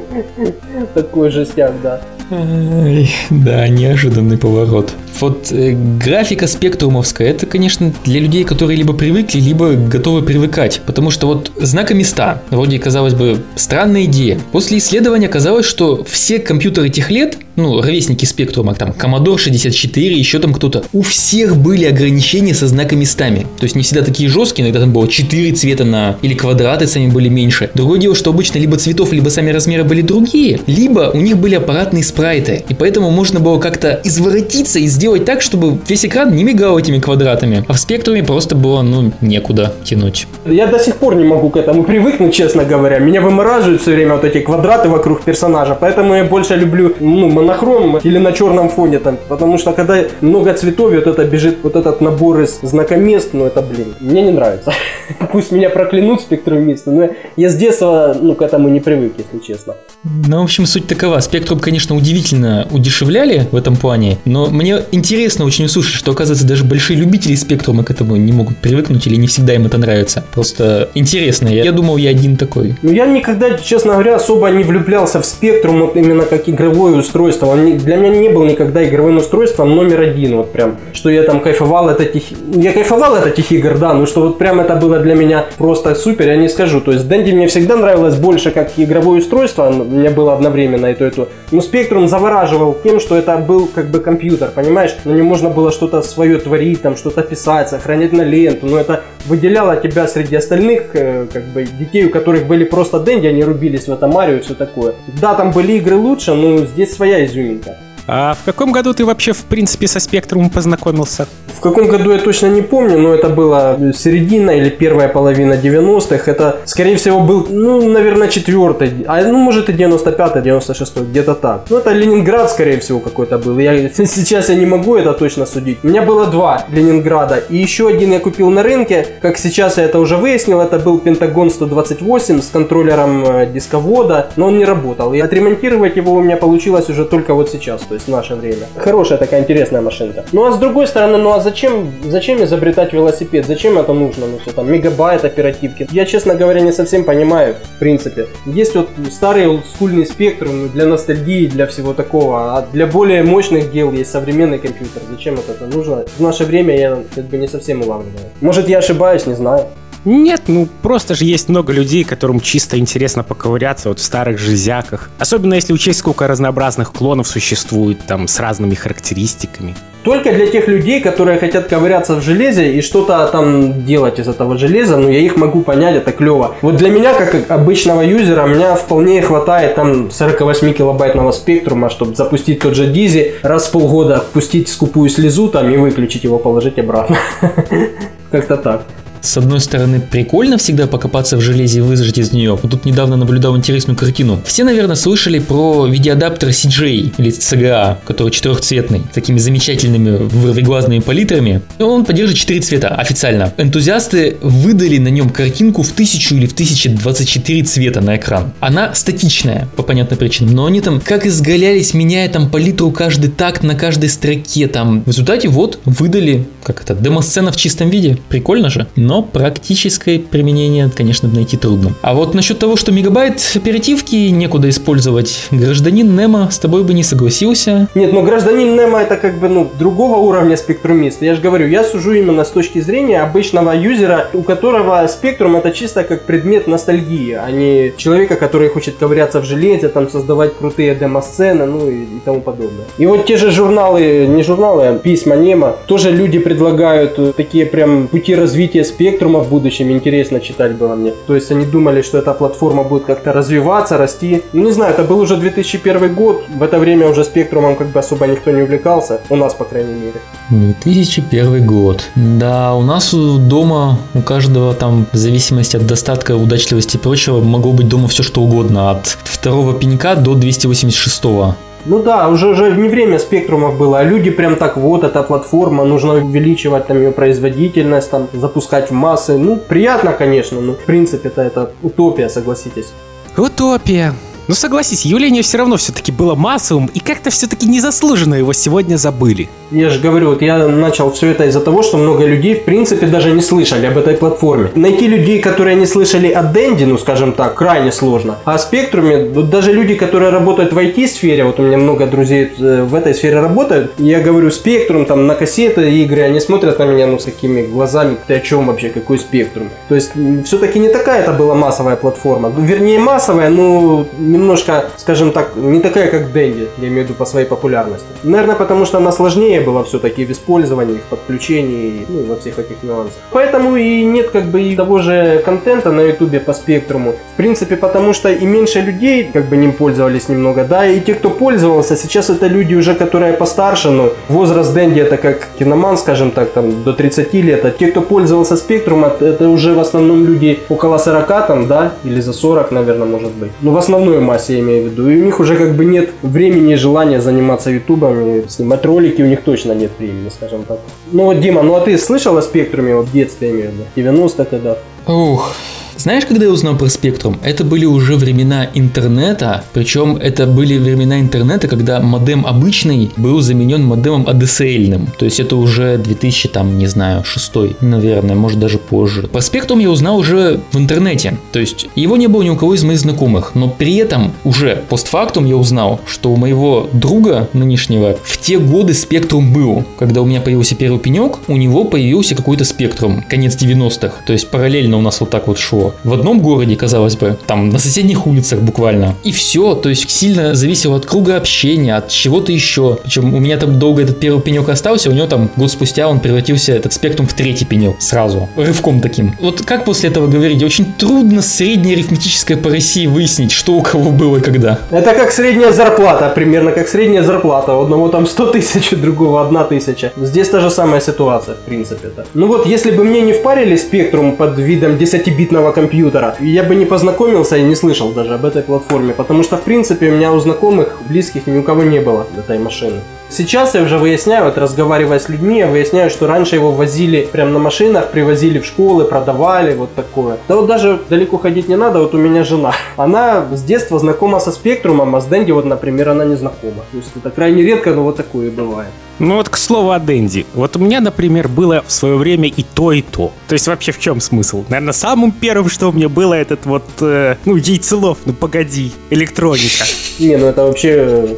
Такой 0.94 1.30
жестяк, 1.30 1.72
да. 1.82 2.00
Да, 2.30 3.68
неожиданный 3.68 4.38
поворот. 4.38 4.94
Вот 5.20 5.52
э, 5.52 5.76
графика 6.02 6.46
спектрумовская, 6.46 7.28
это, 7.28 7.46
конечно, 7.46 7.92
для 8.04 8.20
людей, 8.20 8.44
которые 8.44 8.76
либо 8.76 8.92
привыкли, 8.94 9.38
либо 9.40 9.74
готовы 9.74 10.22
привыкать. 10.22 10.80
Потому 10.86 11.10
что 11.10 11.26
вот 11.26 11.52
знака 11.56 11.94
места, 11.94 12.42
вроде, 12.50 12.78
казалось 12.78 13.14
бы, 13.14 13.42
странная 13.54 14.04
идея. 14.04 14.40
После 14.52 14.78
исследования 14.78 15.26
оказалось, 15.26 15.66
что 15.66 16.02
все 16.04 16.40
компьютеры 16.40 16.88
тех 16.88 17.10
лет, 17.10 17.38
ну, 17.56 17.80
ровесники 17.80 18.24
спектрума, 18.24 18.74
там, 18.74 18.90
Commodore 18.90 19.38
64, 19.38 20.18
еще 20.18 20.40
там 20.40 20.52
кто-то, 20.52 20.84
у 20.92 21.02
всех 21.02 21.56
были 21.56 21.84
ограничения 21.84 22.54
со 22.54 22.66
знаками 22.66 23.04
местами. 23.04 23.46
То 23.58 23.64
есть 23.64 23.76
не 23.76 23.82
всегда 23.82 24.02
такие 24.02 24.28
жесткие, 24.28 24.64
иногда 24.64 24.80
там 24.80 24.92
было 24.92 25.06
4 25.06 25.52
цвета 25.52 25.84
на, 25.84 26.16
или 26.22 26.34
квадраты 26.34 26.86
сами 26.86 27.08
были 27.08 27.28
меньше. 27.28 27.70
Другое 27.74 28.00
дело, 28.00 28.14
что 28.14 28.30
обычно 28.30 28.58
либо 28.58 28.76
цветов, 28.78 29.12
либо 29.12 29.28
сами 29.28 29.50
размеры 29.50 29.84
были 29.84 30.00
другие, 30.00 30.60
либо 30.66 31.10
у 31.12 31.20
них 31.20 31.36
были 31.36 31.54
аппаратные 31.54 32.02
спрайты. 32.14 32.64
И 32.68 32.74
поэтому 32.74 33.10
можно 33.10 33.40
было 33.40 33.58
как-то 33.58 34.00
изворотиться 34.04 34.78
и 34.78 34.86
сделать 34.86 35.24
так, 35.24 35.42
чтобы 35.42 35.78
весь 35.88 36.04
экран 36.06 36.34
не 36.34 36.44
мигал 36.44 36.78
этими 36.78 37.00
квадратами. 37.00 37.64
А 37.66 37.72
в 37.72 37.78
спектруме 37.78 38.22
просто 38.22 38.54
было, 38.54 38.82
ну, 38.82 39.10
некуда 39.20 39.72
тянуть. 39.84 40.28
Я 40.46 40.68
до 40.68 40.78
сих 40.78 40.96
пор 40.96 41.16
не 41.16 41.24
могу 41.24 41.50
к 41.50 41.56
этому 41.56 41.82
привыкнуть, 41.82 42.32
честно 42.32 42.64
говоря. 42.64 42.98
Меня 43.00 43.20
вымораживают 43.20 43.82
все 43.82 43.94
время 43.94 44.14
вот 44.14 44.24
эти 44.24 44.40
квадраты 44.40 44.88
вокруг 44.88 45.22
персонажа. 45.22 45.76
Поэтому 45.80 46.14
я 46.14 46.24
больше 46.24 46.54
люблю 46.54 46.94
ну, 47.00 47.28
монохром 47.28 47.98
или 48.04 48.18
на 48.18 48.32
черном 48.32 48.68
фоне 48.68 49.00
там. 49.00 49.18
Потому 49.28 49.58
что 49.58 49.72
когда 49.72 49.96
много 50.20 50.54
цветов, 50.54 50.92
вот 50.92 51.06
это 51.06 51.24
бежит 51.24 51.58
вот 51.64 51.74
этот 51.74 52.00
набор 52.00 52.42
из 52.42 52.60
знакомест, 52.62 53.30
ну 53.32 53.44
это, 53.46 53.60
блин, 53.60 53.94
мне 53.98 54.22
не 54.22 54.30
нравится. 54.30 54.72
Пусть 55.32 55.50
меня 55.50 55.68
проклянут 55.68 56.20
спектрумисты, 56.20 56.90
но 56.90 57.08
я 57.36 57.48
с 57.48 57.56
детства 57.56 58.16
ну, 58.20 58.34
к 58.34 58.42
этому 58.42 58.68
не 58.68 58.78
привык, 58.78 59.14
если 59.18 59.44
честно. 59.44 59.74
Ну, 60.04 60.40
в 60.40 60.44
общем, 60.44 60.66
суть 60.66 60.86
такова. 60.86 61.18
Спектрум, 61.20 61.58
конечно, 61.58 61.96
удивительно 62.04 62.68
удешевляли 62.70 63.48
в 63.50 63.56
этом 63.56 63.76
плане, 63.76 64.18
но 64.26 64.48
мне 64.50 64.80
интересно 64.92 65.46
очень 65.46 65.64
услышать, 65.64 65.94
что, 65.94 66.12
оказывается, 66.12 66.46
даже 66.46 66.62
большие 66.62 66.98
любители 66.98 67.34
спектрума 67.34 67.82
к 67.82 67.90
этому 67.90 68.16
не 68.16 68.30
могут 68.30 68.58
привыкнуть 68.58 69.06
или 69.06 69.16
не 69.16 69.26
всегда 69.26 69.54
им 69.54 69.64
это 69.64 69.78
нравится. 69.78 70.22
Просто 70.34 70.90
интересно. 70.94 71.48
Я, 71.48 71.64
я 71.64 71.72
думал, 71.72 71.96
я 71.96 72.10
один 72.10 72.36
такой. 72.36 72.74
Ну, 72.82 72.92
я 72.92 73.06
никогда, 73.06 73.56
честно 73.56 73.92
говоря, 73.94 74.16
особо 74.16 74.50
не 74.50 74.64
влюблялся 74.64 75.22
в 75.22 75.24
спектрум 75.24 75.80
вот 75.80 75.96
именно 75.96 76.24
как 76.24 76.46
игровое 76.46 76.96
устройство. 76.96 77.46
Он 77.46 77.64
не, 77.64 77.72
для 77.72 77.96
меня 77.96 78.18
не 78.18 78.28
был 78.28 78.44
никогда 78.44 78.86
игровым 78.86 79.16
устройством 79.16 79.74
номер 79.74 80.00
один. 80.02 80.36
Вот 80.36 80.52
прям, 80.52 80.76
что 80.92 81.08
я 81.08 81.22
там 81.22 81.40
кайфовал 81.40 81.88
от 81.88 82.00
этих... 82.00 82.24
Я 82.54 82.74
кайфовал 82.74 83.14
от 83.14 83.26
этих 83.26 83.50
игр, 83.50 83.78
да, 83.78 83.94
но 83.94 84.04
что 84.04 84.20
вот 84.20 84.36
прям 84.36 84.60
это 84.60 84.76
было 84.76 84.98
для 84.98 85.14
меня 85.14 85.46
просто 85.56 85.94
супер, 85.94 86.28
я 86.28 86.36
не 86.36 86.50
скажу. 86.50 86.82
То 86.82 86.92
есть 86.92 87.08
Дэнди 87.08 87.32
мне 87.32 87.46
всегда 87.46 87.76
нравилось 87.76 88.16
больше 88.16 88.50
как 88.50 88.72
игровое 88.76 89.20
устройство, 89.20 89.70
у 89.70 89.84
меня 89.84 90.10
было 90.10 90.34
одновременно 90.34 90.86
и 90.86 90.94
то, 90.94 91.06
и 91.06 91.10
то. 91.10 91.28
Но 91.50 91.62
Спектрум 91.94 92.08
завораживал 92.08 92.76
тем, 92.82 92.98
что 92.98 93.14
это 93.14 93.36
был 93.36 93.68
как 93.68 93.88
бы 93.88 94.00
компьютер, 94.00 94.50
понимаешь? 94.52 94.96
На 95.04 95.12
нем 95.12 95.26
можно 95.26 95.48
было 95.48 95.70
что-то 95.70 96.02
свое 96.02 96.38
творить, 96.38 96.82
там 96.82 96.96
что-то 96.96 97.22
писать, 97.22 97.68
сохранять 97.68 98.12
на 98.12 98.22
ленту, 98.22 98.66
но 98.66 98.78
это 98.78 99.04
выделяло 99.26 99.76
тебя 99.76 100.08
среди 100.08 100.34
остальных 100.34 100.96
э, 100.96 101.26
как 101.32 101.44
бы 101.44 101.62
детей, 101.62 102.06
у 102.06 102.10
которых 102.10 102.48
были 102.48 102.64
просто 102.64 102.98
Дэнди, 102.98 103.28
они 103.28 103.44
рубились 103.44 103.86
в 103.86 103.92
это 103.92 104.08
Марио 104.08 104.38
и 104.38 104.40
все 104.40 104.54
такое. 104.54 104.94
Да, 105.20 105.34
там 105.34 105.52
были 105.52 105.74
игры 105.74 105.94
лучше, 105.94 106.34
но 106.34 106.66
здесь 106.66 106.92
своя 106.96 107.24
изюминка. 107.24 107.76
А 108.06 108.34
в 108.34 108.44
каком 108.44 108.72
году 108.72 108.92
ты 108.92 109.04
вообще, 109.04 109.32
в 109.32 109.44
принципе, 109.44 109.86
со 109.88 109.98
спектрумом 109.98 110.50
познакомился? 110.50 111.26
В 111.54 111.60
каком 111.60 111.88
году 111.88 112.10
я 112.10 112.18
точно 112.18 112.48
не 112.48 112.60
помню, 112.60 112.98
но 112.98 113.14
это 113.14 113.30
была 113.30 113.78
середина 113.94 114.50
или 114.50 114.68
первая 114.68 115.08
половина 115.08 115.54
90-х. 115.54 116.30
Это, 116.30 116.58
скорее 116.66 116.96
всего, 116.96 117.20
был, 117.20 117.46
ну, 117.48 117.88
наверное, 117.88 118.28
четвертый, 118.28 119.04
а 119.06 119.22
ну, 119.22 119.38
может 119.38 119.70
и 119.70 119.72
95-й, 119.72 120.42
96-й, 120.42 121.04
где-то 121.04 121.34
так. 121.34 121.64
Ну, 121.70 121.78
это 121.78 121.92
Ленинград, 121.92 122.50
скорее 122.50 122.78
всего, 122.80 123.00
какой-то 123.00 123.38
был. 123.38 123.58
Я 123.58 123.88
сейчас 123.94 124.50
я 124.50 124.56
не 124.56 124.66
могу 124.66 124.96
это 124.96 125.14
точно 125.14 125.46
судить. 125.46 125.78
У 125.82 125.88
меня 125.88 126.02
было 126.02 126.26
два 126.26 126.66
Ленинграда, 126.68 127.36
и 127.36 127.56
еще 127.56 127.88
один 127.88 128.12
я 128.12 128.20
купил 128.20 128.50
на 128.50 128.62
рынке. 128.62 129.06
Как 129.22 129.38
сейчас 129.38 129.78
я 129.78 129.84
это 129.84 129.98
уже 129.98 130.18
выяснил, 130.18 130.60
это 130.60 130.78
был 130.78 130.98
Пентагон 130.98 131.50
128 131.50 132.42
с 132.42 132.48
контроллером 132.48 133.24
э, 133.24 133.46
дисковода, 133.46 134.30
но 134.36 134.48
он 134.48 134.58
не 134.58 134.66
работал. 134.66 135.14
И 135.14 135.20
отремонтировать 135.20 135.96
его 135.96 136.12
у 136.12 136.20
меня 136.20 136.36
получилось 136.36 136.90
уже 136.90 137.06
только 137.06 137.32
вот 137.32 137.50
сейчас 137.50 137.82
то 137.94 137.96
есть 137.96 138.08
в 138.08 138.10
наше 138.10 138.34
время. 138.34 138.66
Хорошая 138.76 139.18
такая 139.18 139.40
интересная 139.40 139.80
машинка. 139.80 140.24
Ну 140.32 140.44
а 140.44 140.50
с 140.50 140.58
другой 140.58 140.88
стороны, 140.88 141.16
ну 141.16 141.32
а 141.32 141.40
зачем, 141.40 141.92
зачем 142.02 142.42
изобретать 142.42 142.92
велосипед? 142.92 143.46
Зачем 143.46 143.78
это 143.78 143.92
нужно? 143.92 144.26
Ну 144.26 144.40
что 144.40 144.52
там, 144.52 144.72
мегабайт 144.72 145.24
оперативки? 145.24 145.86
Я, 145.92 146.04
честно 146.04 146.34
говоря, 146.34 146.60
не 146.60 146.72
совсем 146.72 147.04
понимаю, 147.04 147.54
в 147.76 147.78
принципе. 147.78 148.26
Есть 148.46 148.74
вот 148.74 148.88
старый 149.12 149.46
олдскульный 149.46 150.06
спектрум 150.06 150.70
для 150.70 150.86
ностальгии, 150.86 151.46
для 151.46 151.68
всего 151.68 151.94
такого, 151.94 152.56
а 152.58 152.66
для 152.72 152.88
более 152.88 153.22
мощных 153.22 153.70
дел 153.70 153.92
есть 153.92 154.10
современный 154.10 154.58
компьютер. 154.58 155.02
Зачем 155.08 155.34
это 155.34 155.66
нужно? 155.66 156.04
В 156.16 156.20
наше 156.20 156.44
время 156.44 156.76
я 156.76 156.98
как 157.14 157.26
бы 157.26 157.36
не 157.36 157.46
совсем 157.46 157.82
улавливаю. 157.82 158.26
Может 158.40 158.68
я 158.68 158.78
ошибаюсь, 158.78 159.26
не 159.26 159.34
знаю. 159.34 159.66
Нет, 160.04 160.42
ну 160.48 160.68
просто 160.82 161.14
же 161.14 161.24
есть 161.24 161.48
много 161.48 161.72
людей, 161.72 162.04
которым 162.04 162.40
чисто 162.40 162.78
интересно 162.78 163.22
поковыряться 163.22 163.88
вот 163.88 164.00
в 164.00 164.02
старых 164.02 164.38
железяках. 164.38 165.10
Особенно 165.18 165.54
если 165.54 165.72
учесть, 165.72 166.00
сколько 166.00 166.26
разнообразных 166.26 166.92
клонов 166.92 167.26
существует 167.26 167.98
там 168.06 168.28
с 168.28 168.38
разными 168.38 168.74
характеристиками. 168.74 169.74
Только 170.02 170.34
для 170.34 170.46
тех 170.46 170.68
людей, 170.68 171.00
которые 171.00 171.38
хотят 171.38 171.68
ковыряться 171.68 172.16
в 172.16 172.22
железе 172.22 172.74
и 172.74 172.82
что-то 172.82 173.26
там 173.28 173.86
делать 173.86 174.18
из 174.18 174.28
этого 174.28 174.58
железа, 174.58 174.98
ну 174.98 175.08
я 175.08 175.18
их 175.20 175.36
могу 175.36 175.62
понять, 175.62 175.96
это 175.96 176.12
клево. 176.12 176.56
Вот 176.60 176.76
для 176.76 176.90
меня, 176.90 177.14
как 177.14 177.50
обычного 177.50 178.02
юзера, 178.02 178.44
меня 178.44 178.74
вполне 178.74 179.22
хватает 179.22 179.76
там 179.76 180.10
48 180.10 180.74
килобайтного 180.74 181.32
спектрума, 181.32 181.88
чтобы 181.88 182.14
запустить 182.14 182.58
тот 182.58 182.74
же 182.74 182.88
Дизи, 182.88 183.36
раз 183.42 183.68
в 183.68 183.70
полгода 183.70 184.22
пустить 184.34 184.68
скупую 184.68 185.08
слезу 185.08 185.48
там 185.48 185.72
и 185.72 185.78
выключить 185.78 186.24
его, 186.24 186.38
положить 186.38 186.78
обратно. 186.78 187.16
Как-то 188.30 188.58
так 188.58 188.82
с 189.24 189.36
одной 189.36 189.60
стороны, 189.60 190.00
прикольно 190.00 190.58
всегда 190.58 190.86
покопаться 190.86 191.36
в 191.36 191.40
железе 191.40 191.78
и 191.78 191.82
выжать 191.82 192.18
из 192.18 192.32
нее. 192.32 192.58
Вот 192.60 192.70
тут 192.70 192.84
недавно 192.84 193.16
наблюдал 193.16 193.56
интересную 193.56 193.96
картину. 193.96 194.40
Все, 194.44 194.64
наверное, 194.64 194.96
слышали 194.96 195.38
про 195.38 195.86
видеоадаптер 195.86 196.48
CJ 196.48 197.14
или 197.18 197.30
CGA, 197.30 197.96
который 198.04 198.30
четырехцветный, 198.30 199.02
с 199.10 199.14
такими 199.14 199.38
замечательными 199.38 200.16
вырвиглазными 200.16 201.00
палитрами. 201.00 201.62
И 201.78 201.82
он 201.82 202.04
поддерживает 202.04 202.38
четыре 202.38 202.60
цвета 202.60 202.88
официально. 202.88 203.52
Энтузиасты 203.56 204.36
выдали 204.42 204.98
на 204.98 205.08
нем 205.08 205.30
картинку 205.30 205.82
в 205.82 205.92
1000 205.92 206.34
или 206.34 206.46
в 206.46 206.52
1024 206.52 207.64
цвета 207.64 208.00
на 208.00 208.16
экран. 208.16 208.52
Она 208.60 208.94
статичная, 208.94 209.68
по 209.76 209.82
понятной 209.82 210.16
причине, 210.16 210.52
но 210.52 210.66
они 210.66 210.80
там 210.80 211.00
как 211.00 211.26
изгалялись, 211.26 211.94
меняя 211.94 212.28
там 212.28 212.50
палитру 212.50 212.90
каждый 212.90 213.30
такт 213.30 213.62
на 213.62 213.74
каждой 213.74 214.08
строке 214.08 214.68
там. 214.68 215.02
В 215.04 215.08
результате 215.08 215.48
вот 215.48 215.78
выдали, 215.84 216.46
как 216.62 216.82
это, 216.82 216.94
демосцена 216.94 217.52
в 217.52 217.56
чистом 217.56 217.90
виде. 217.90 218.18
Прикольно 218.28 218.70
же. 218.70 218.86
Но 218.96 219.13
но 219.14 219.22
практическое 219.22 220.18
применение, 220.18 220.90
конечно, 220.92 221.28
найти 221.28 221.56
трудно. 221.56 221.92
А 222.02 222.14
вот 222.14 222.34
насчет 222.34 222.58
того, 222.58 222.74
что 222.74 222.90
мегабайт 222.90 223.40
оперативки 223.54 224.16
некуда 224.30 224.68
использовать, 224.68 225.46
гражданин 225.52 226.16
Немо 226.16 226.50
с 226.50 226.58
тобой 226.58 226.82
бы 226.82 226.94
не 226.94 227.04
согласился. 227.04 227.86
Нет, 227.94 228.12
но 228.12 228.22
гражданин 228.22 228.74
Немо 228.74 228.98
это 228.98 229.16
как 229.16 229.38
бы, 229.38 229.48
ну, 229.48 229.70
другого 229.78 230.16
уровня 230.16 230.56
спектрумист. 230.56 231.22
Я 231.22 231.36
же 231.36 231.40
говорю, 231.40 231.68
я 231.68 231.84
сужу 231.84 232.12
именно 232.12 232.42
с 232.42 232.48
точки 232.48 232.80
зрения 232.80 233.20
обычного 233.20 233.70
юзера, 233.70 234.30
у 234.32 234.42
которого 234.42 235.06
спектрум 235.06 235.54
это 235.54 235.70
чисто 235.70 236.02
как 236.02 236.24
предмет 236.26 236.66
ностальгии, 236.66 237.34
а 237.34 237.48
не 237.52 237.92
человека, 237.96 238.34
который 238.34 238.68
хочет 238.68 238.96
ковыряться 238.96 239.40
в 239.40 239.44
железе, 239.44 239.90
там 239.90 240.10
создавать 240.10 240.58
крутые 240.58 240.92
демо-сцены, 240.96 241.66
ну 241.66 241.88
и, 241.88 242.02
и 242.02 242.20
тому 242.24 242.40
подобное. 242.40 242.86
И 242.98 243.06
вот 243.06 243.26
те 243.26 243.36
же 243.36 243.52
журналы, 243.52 244.26
не 244.26 244.42
журналы, 244.42 244.86
а 244.86 244.98
письма 244.98 245.36
Немо, 245.36 245.76
тоже 245.86 246.10
люди 246.10 246.40
предлагают 246.40 247.36
такие 247.36 247.64
прям 247.64 248.08
пути 248.08 248.34
развития 248.34 248.82
спектрума 248.82 249.03
спектрума 249.04 249.40
в 249.40 249.48
будущем 249.48 249.90
интересно 249.90 250.40
читать 250.40 250.72
было 250.72 250.94
мне. 250.96 251.12
То 251.26 251.34
есть 251.34 251.52
они 251.52 251.66
думали, 251.66 252.02
что 252.02 252.18
эта 252.18 252.32
платформа 252.32 252.84
будет 252.84 253.04
как-то 253.04 253.32
развиваться, 253.32 253.98
расти. 253.98 254.42
Ну 254.52 254.64
не 254.64 254.72
знаю, 254.72 254.94
это 254.94 255.04
был 255.04 255.20
уже 255.20 255.36
2001 255.36 256.14
год, 256.14 256.44
в 256.58 256.62
это 256.62 256.78
время 256.78 257.08
уже 257.08 257.24
спектрумом 257.24 257.76
как 257.76 257.88
бы 257.88 258.00
особо 258.00 258.26
никто 258.26 258.50
не 258.50 258.62
увлекался, 258.62 259.20
у 259.30 259.36
нас 259.36 259.54
по 259.54 259.64
крайней 259.64 259.94
мере. 259.94 260.20
2001 260.50 261.66
год. 261.66 262.04
Да, 262.16 262.74
у 262.74 262.82
нас 262.82 263.14
дома 263.14 263.98
у 264.14 264.22
каждого 264.22 264.74
там 264.74 265.06
в 265.12 265.16
зависимости 265.16 265.76
от 265.76 265.86
достатка, 265.86 266.36
удачливости 266.36 266.96
и 266.96 267.00
прочего 267.00 267.40
могло 267.40 267.72
быть 267.72 267.88
дома 267.88 268.08
все 268.08 268.22
что 268.22 268.40
угодно, 268.40 268.90
от 268.90 269.06
второго 269.24 269.74
пенька 269.74 270.14
до 270.14 270.34
286 270.34 271.24
-го. 271.24 271.54
Ну 271.86 272.02
да, 272.02 272.28
уже, 272.28 272.48
уже 272.48 272.74
не 272.76 272.88
время 272.88 273.18
спектрумов 273.18 273.76
было, 273.76 273.98
а 273.98 274.04
люди 274.04 274.30
прям 274.30 274.56
так, 274.56 274.76
вот 274.76 275.04
эта 275.04 275.22
платформа, 275.22 275.84
нужно 275.84 276.14
увеличивать 276.14 276.86
там 276.86 276.96
ее 276.96 277.10
производительность, 277.10 278.10
там 278.10 278.28
запускать 278.32 278.90
в 278.90 278.94
массы. 278.94 279.36
Ну, 279.36 279.56
приятно, 279.56 280.12
конечно, 280.12 280.60
но 280.60 280.72
в 280.72 280.84
принципе 280.84 281.28
это, 281.28 281.42
это 281.42 281.70
утопия, 281.82 282.28
согласитесь. 282.30 282.92
Утопия. 283.36 284.14
Ну 284.46 284.54
согласись, 284.54 285.06
явление 285.06 285.42
все 285.42 285.58
равно 285.58 285.76
все-таки 285.76 286.12
было 286.12 286.34
массовым, 286.34 286.86
и 286.86 287.00
как-то 287.00 287.30
все-таки 287.30 287.66
незаслуженно 287.66 288.34
его 288.34 288.52
сегодня 288.52 288.96
забыли. 288.96 289.48
Я 289.70 289.90
же 289.90 290.00
говорю, 290.00 290.30
вот 290.30 290.42
я 290.42 290.58
начал 290.68 291.10
все 291.10 291.28
это 291.28 291.44
из-за 291.44 291.60
того, 291.60 291.82
что 291.82 291.96
много 291.96 292.24
людей, 292.24 292.54
в 292.54 292.64
принципе, 292.64 293.06
даже 293.06 293.32
не 293.32 293.42
слышали 293.42 293.86
об 293.86 293.98
этой 293.98 294.14
платформе. 294.14 294.70
Найти 294.74 295.08
людей, 295.08 295.40
которые 295.40 295.76
не 295.76 295.86
слышали 295.86 296.28
о 296.28 296.42
Денди, 296.42 296.84
ну, 296.84 296.98
скажем 296.98 297.32
так, 297.32 297.54
крайне 297.54 297.90
сложно. 297.92 298.36
А 298.44 298.54
о 298.54 298.58
Спектруме, 298.58 299.24
вот 299.24 299.50
даже 299.50 299.72
люди, 299.72 299.94
которые 299.94 300.30
работают 300.30 300.72
в 300.72 300.78
IT-сфере, 300.78 301.44
вот 301.44 301.58
у 301.58 301.62
меня 301.62 301.78
много 301.78 302.06
друзей 302.06 302.52
э, 302.58 302.82
в 302.82 302.94
этой 302.94 303.14
сфере 303.14 303.40
работают, 303.40 303.92
я 303.98 304.20
говорю, 304.20 304.50
Спектрум, 304.50 305.06
там, 305.06 305.26
на 305.26 305.34
кассеты 305.34 305.90
игры, 305.90 306.22
они 306.22 306.40
смотрят 306.40 306.78
на 306.78 306.84
меня, 306.84 307.06
ну, 307.06 307.18
с 307.18 307.24
такими 307.24 307.62
глазами, 307.62 308.16
ты 308.26 308.34
о 308.34 308.40
чем 308.40 308.66
вообще, 308.66 308.90
какой 308.90 309.18
Спектрум? 309.18 309.70
То 309.88 309.94
есть, 309.94 310.12
все-таки 310.44 310.78
не 310.78 310.88
такая 310.88 311.22
это 311.22 311.32
была 311.32 311.54
массовая 311.54 311.96
платформа. 311.96 312.52
Вернее, 312.56 312.98
массовая, 312.98 313.48
но 313.48 314.06
немножко, 314.18 314.84
скажем 314.96 315.32
так, 315.32 315.56
не 315.56 315.80
такая, 315.80 316.08
как 316.08 316.32
Денди, 316.32 316.68
я 316.78 316.88
имею 316.88 317.06
в 317.06 317.08
виду 317.08 317.14
по 317.14 317.24
своей 317.24 317.46
популярности. 317.46 318.06
Наверное, 318.22 318.56
потому 318.56 318.84
что 318.84 318.98
она 318.98 319.12
сложнее 319.12 319.53
сложнее 319.54 319.60
было 319.60 319.84
все-таки 319.84 320.24
в 320.24 320.30
использовании, 320.30 320.98
в 320.98 321.10
подключении, 321.10 322.06
ну, 322.08 322.24
во 322.28 322.36
всех 322.36 322.58
этих 322.58 322.82
нюансах. 322.82 323.18
Поэтому 323.32 323.76
и 323.76 324.04
нет 324.04 324.30
как 324.30 324.44
бы 324.44 324.60
и 324.60 324.76
того 324.76 324.98
же 324.98 325.42
контента 325.44 325.92
на 325.92 326.02
ютубе 326.02 326.40
по 326.40 326.52
спектруму. 326.52 327.12
В 327.34 327.36
принципе, 327.36 327.76
потому 327.76 328.14
что 328.14 328.28
и 328.28 328.46
меньше 328.46 328.80
людей 328.80 329.30
как 329.32 329.48
бы 329.48 329.56
ним 329.56 329.72
пользовались 329.72 330.28
немного, 330.28 330.64
да, 330.64 330.86
и 330.86 331.00
те, 331.00 331.14
кто 331.14 331.30
пользовался, 331.30 331.96
сейчас 331.96 332.30
это 332.30 332.48
люди 332.48 332.74
уже, 332.76 332.94
которые 332.94 333.32
постарше, 333.32 333.90
ну, 333.90 334.10
возраст 334.28 334.74
Дэнди 334.74 335.00
это 335.00 335.16
как 335.16 335.48
киноман, 335.58 335.96
скажем 335.96 336.30
так, 336.30 336.50
там, 336.50 336.84
до 336.84 336.92
30 336.92 337.34
лет, 337.34 337.64
а 337.64 337.70
те, 337.70 337.86
кто 337.86 338.00
пользовался 338.00 338.56
спектрум, 338.56 339.04
это 339.04 339.48
уже 339.48 339.74
в 339.74 339.78
основном 339.78 340.26
люди 340.26 340.58
около 340.68 340.98
40 340.98 341.46
там, 341.46 341.66
да, 341.66 341.92
или 342.06 342.20
за 342.20 342.32
40, 342.32 342.72
наверное, 342.72 343.06
может 343.06 343.32
быть. 343.32 343.50
Ну, 343.62 343.72
в 343.72 343.76
основной 343.76 344.20
массе 344.20 344.54
я 344.54 344.60
имею 344.60 344.82
в 344.82 344.86
виду. 344.86 345.10
И 345.10 345.20
у 345.20 345.24
них 345.24 345.40
уже 345.40 345.56
как 345.56 345.74
бы 345.76 345.84
нет 345.84 346.10
времени 346.22 346.72
и 346.72 346.76
желания 346.76 347.20
заниматься 347.20 347.70
ютубом 347.70 348.20
и 348.26 348.48
снимать 348.48 348.86
ролики, 348.86 349.22
у 349.22 349.26
них 349.26 349.43
точно 349.44 349.72
нет 349.72 349.92
времени, 349.98 350.28
скажем 350.28 350.64
так. 350.64 350.78
Ну 351.12 351.24
вот, 351.24 351.40
Дима, 351.40 351.62
ну 351.62 351.74
а 351.74 351.80
ты 351.80 351.96
слышал 351.98 352.36
о 352.36 352.42
спектруме 352.42 352.96
в 352.96 353.12
детстве, 353.12 353.50
виду, 353.50 353.84
90-х 353.96 354.44
годах? 354.44 354.78
Ух, 355.06 355.54
знаешь, 355.96 356.24
когда 356.26 356.46
я 356.46 356.50
узнал 356.50 356.76
про 356.76 356.88
спектрум? 356.88 357.38
Это 357.42 357.64
были 357.64 357.84
уже 357.84 358.16
времена 358.16 358.68
интернета, 358.74 359.64
причем 359.72 360.16
это 360.16 360.46
были 360.46 360.76
времена 360.76 361.20
интернета, 361.20 361.68
когда 361.68 362.00
модем 362.00 362.44
обычный 362.46 363.10
был 363.16 363.40
заменен 363.40 363.84
модемом 363.84 364.26
ADSL-ным. 364.26 365.08
То 365.18 365.24
есть 365.24 365.40
это 365.40 365.56
уже 365.56 365.98
2000, 365.98 366.48
там, 366.48 366.78
не 366.78 366.86
знаю, 366.86 367.24
6, 367.24 367.80
наверное, 367.80 368.34
может 368.34 368.58
даже 368.58 368.78
позже. 368.78 369.28
Про 369.28 369.40
спектрум 369.40 369.78
я 369.78 369.90
узнал 369.90 370.18
уже 370.18 370.60
в 370.72 370.78
интернете. 370.78 371.38
То 371.52 371.60
есть 371.60 371.86
его 371.94 372.16
не 372.16 372.26
было 372.26 372.42
ни 372.42 372.50
у 372.50 372.56
кого 372.56 372.74
из 372.74 372.82
моих 372.82 372.98
знакомых, 372.98 373.54
но 373.54 373.68
при 373.68 373.96
этом 373.96 374.32
уже 374.44 374.82
постфактум 374.88 375.44
я 375.44 375.56
узнал, 375.56 376.00
что 376.06 376.30
у 376.30 376.36
моего 376.36 376.88
друга 376.92 377.48
нынешнего 377.52 378.18
в 378.22 378.38
те 378.38 378.58
годы 378.58 378.94
спектрум 378.94 379.52
был. 379.52 379.84
Когда 379.98 380.22
у 380.22 380.26
меня 380.26 380.40
появился 380.40 380.74
первый 380.74 380.98
пенек, 380.98 381.38
у 381.48 381.56
него 381.56 381.84
появился 381.84 382.34
какой-то 382.34 382.64
спектрум, 382.64 383.22
конец 383.28 383.56
90-х. 383.56 384.12
То 384.26 384.32
есть 384.32 384.50
параллельно 384.50 384.98
у 384.98 385.00
нас 385.00 385.20
вот 385.20 385.30
так 385.30 385.46
вот 385.46 385.58
шло 385.58 385.83
в 386.04 386.12
одном 386.12 386.40
городе, 386.40 386.76
казалось 386.76 387.16
бы, 387.16 387.36
там 387.46 387.70
на 387.70 387.78
соседних 387.78 388.26
улицах 388.26 388.60
буквально. 388.60 389.14
И 389.24 389.32
все, 389.32 389.74
то 389.74 389.88
есть 389.88 390.10
сильно 390.10 390.54
зависело 390.54 390.96
от 390.96 391.06
круга 391.06 391.36
общения, 391.36 391.96
от 391.96 392.08
чего-то 392.08 392.52
еще. 392.52 392.98
Причем 393.02 393.34
у 393.34 393.40
меня 393.40 393.56
там 393.56 393.78
долго 393.78 394.02
этот 394.02 394.20
первый 394.20 394.40
пенек 394.40 394.68
остался, 394.68 395.10
у 395.10 395.12
него 395.12 395.26
там 395.26 395.50
год 395.56 395.70
спустя 395.70 396.08
он 396.08 396.20
превратился, 396.20 396.72
этот 396.72 396.92
спектрум, 396.92 397.26
в 397.26 397.34
третий 397.34 397.64
пенек 397.64 397.96
сразу. 397.98 398.48
Рывком 398.56 399.00
таким. 399.00 399.34
Вот 399.40 399.62
как 399.62 399.84
после 399.84 400.10
этого 400.10 400.26
говорить? 400.26 400.62
Очень 400.62 400.92
трудно 400.94 401.42
среднее 401.42 401.94
арифметическое 401.94 402.56
по 402.56 402.70
России 402.70 403.06
выяснить, 403.06 403.52
что 403.52 403.72
у 403.72 403.82
кого 403.82 404.10
было 404.10 404.40
когда. 404.40 404.78
Это 404.90 405.14
как 405.14 405.32
средняя 405.32 405.72
зарплата, 405.72 406.32
примерно 406.34 406.72
как 406.72 406.88
средняя 406.88 407.22
зарплата. 407.22 407.74
У 407.74 407.82
одного 407.82 408.08
там 408.08 408.26
100 408.26 408.46
тысяч, 408.46 408.92
у 408.92 408.96
другого 408.96 409.46
1 409.46 409.64
тысяча. 409.68 410.12
Здесь 410.16 410.48
та 410.48 410.60
же 410.60 410.70
самая 410.70 411.00
ситуация, 411.00 411.54
в 411.54 411.60
принципе. 411.60 412.08
-то. 412.08 412.24
Ну 412.34 412.46
вот, 412.46 412.66
если 412.66 412.90
бы 412.90 413.04
мне 413.04 413.20
не 413.22 413.32
впарили 413.32 413.76
спектрум 413.76 414.36
под 414.36 414.58
видом 414.58 414.92
10-битного 414.96 415.72
компьютера. 415.74 416.36
Я 416.40 416.62
бы 416.62 416.74
не 416.74 416.86
познакомился 416.86 417.56
и 417.56 417.62
не 417.62 417.74
слышал 417.74 418.12
даже 418.12 418.34
об 418.34 418.44
этой 418.44 418.62
платформе, 418.62 419.12
потому 419.12 419.42
что, 419.42 419.56
в 419.56 419.62
принципе, 419.62 420.10
у 420.10 420.14
меня 420.14 420.32
у 420.32 420.40
знакомых, 420.40 420.98
близких 421.08 421.46
ни 421.46 421.58
у 421.58 421.62
кого 421.62 421.82
не 421.82 422.00
было 422.00 422.26
этой 422.38 422.58
машины. 422.58 423.00
Сейчас 423.30 423.74
я 423.74 423.82
уже 423.82 423.98
выясняю, 423.98 424.44
вот 424.44 424.58
разговаривая 424.58 425.18
с 425.18 425.28
людьми, 425.28 425.58
я 425.58 425.66
выясняю, 425.66 426.10
что 426.10 426.26
раньше 426.26 426.54
его 426.54 426.70
возили 426.70 427.28
прям 427.32 427.52
на 427.52 427.58
машинах, 427.58 428.10
привозили 428.10 428.58
в 428.58 428.66
школы, 428.66 429.04
продавали, 429.04 429.74
вот 429.74 429.94
такое. 429.94 430.38
Да 430.46 430.56
вот 430.56 430.66
даже 430.66 431.00
далеко 431.08 431.38
ходить 431.38 431.68
не 431.68 431.76
надо, 431.76 432.00
вот 432.00 432.14
у 432.14 432.18
меня 432.18 432.44
жена. 432.44 432.72
Она 432.96 433.46
с 433.52 433.62
детства 433.62 433.98
знакома 433.98 434.40
со 434.40 434.52
спектрумом, 434.52 435.16
а 435.16 435.20
с 435.20 435.26
Дэнди 435.26 435.52
вот, 435.52 435.64
например, 435.64 436.10
она 436.10 436.24
не 436.24 436.36
знакома. 436.36 436.82
То 436.92 436.98
есть 436.98 437.10
это 437.16 437.30
крайне 437.30 437.62
редко, 437.62 437.90
но 437.90 438.04
вот 438.04 438.16
такое 438.16 438.50
бывает. 438.50 438.90
Ну 439.18 439.36
вот 439.36 439.48
к 439.48 439.56
слову 439.56 439.92
о 439.92 439.98
Дэнди. 439.98 440.44
Вот 440.54 440.76
у 440.76 440.80
меня, 440.80 441.00
например, 441.00 441.48
было 441.48 441.84
в 441.86 441.92
свое 441.92 442.16
время 442.16 442.48
и 442.48 442.64
то, 442.74 442.92
и 442.92 443.00
то. 443.00 443.32
То 443.46 443.52
есть 443.52 443.66
вообще 443.68 443.92
в 443.92 443.98
чем 444.00 444.20
смысл? 444.20 444.64
Наверное, 444.68 444.92
самым 444.92 445.30
первым, 445.30 445.68
что 445.68 445.88
у 445.88 445.92
меня 445.92 446.08
было, 446.08 446.34
этот 446.34 446.66
вот, 446.66 446.84
э, 447.00 447.36
ну, 447.44 447.56
яйцелов, 447.56 448.18
ну 448.26 448.32
погоди, 448.32 448.92
электроника. 449.10 449.84
Не, 450.18 450.36
ну 450.36 450.46
это 450.46 450.64
вообще 450.64 450.88
э, 450.96 451.36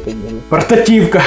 портативка. 0.49 1.21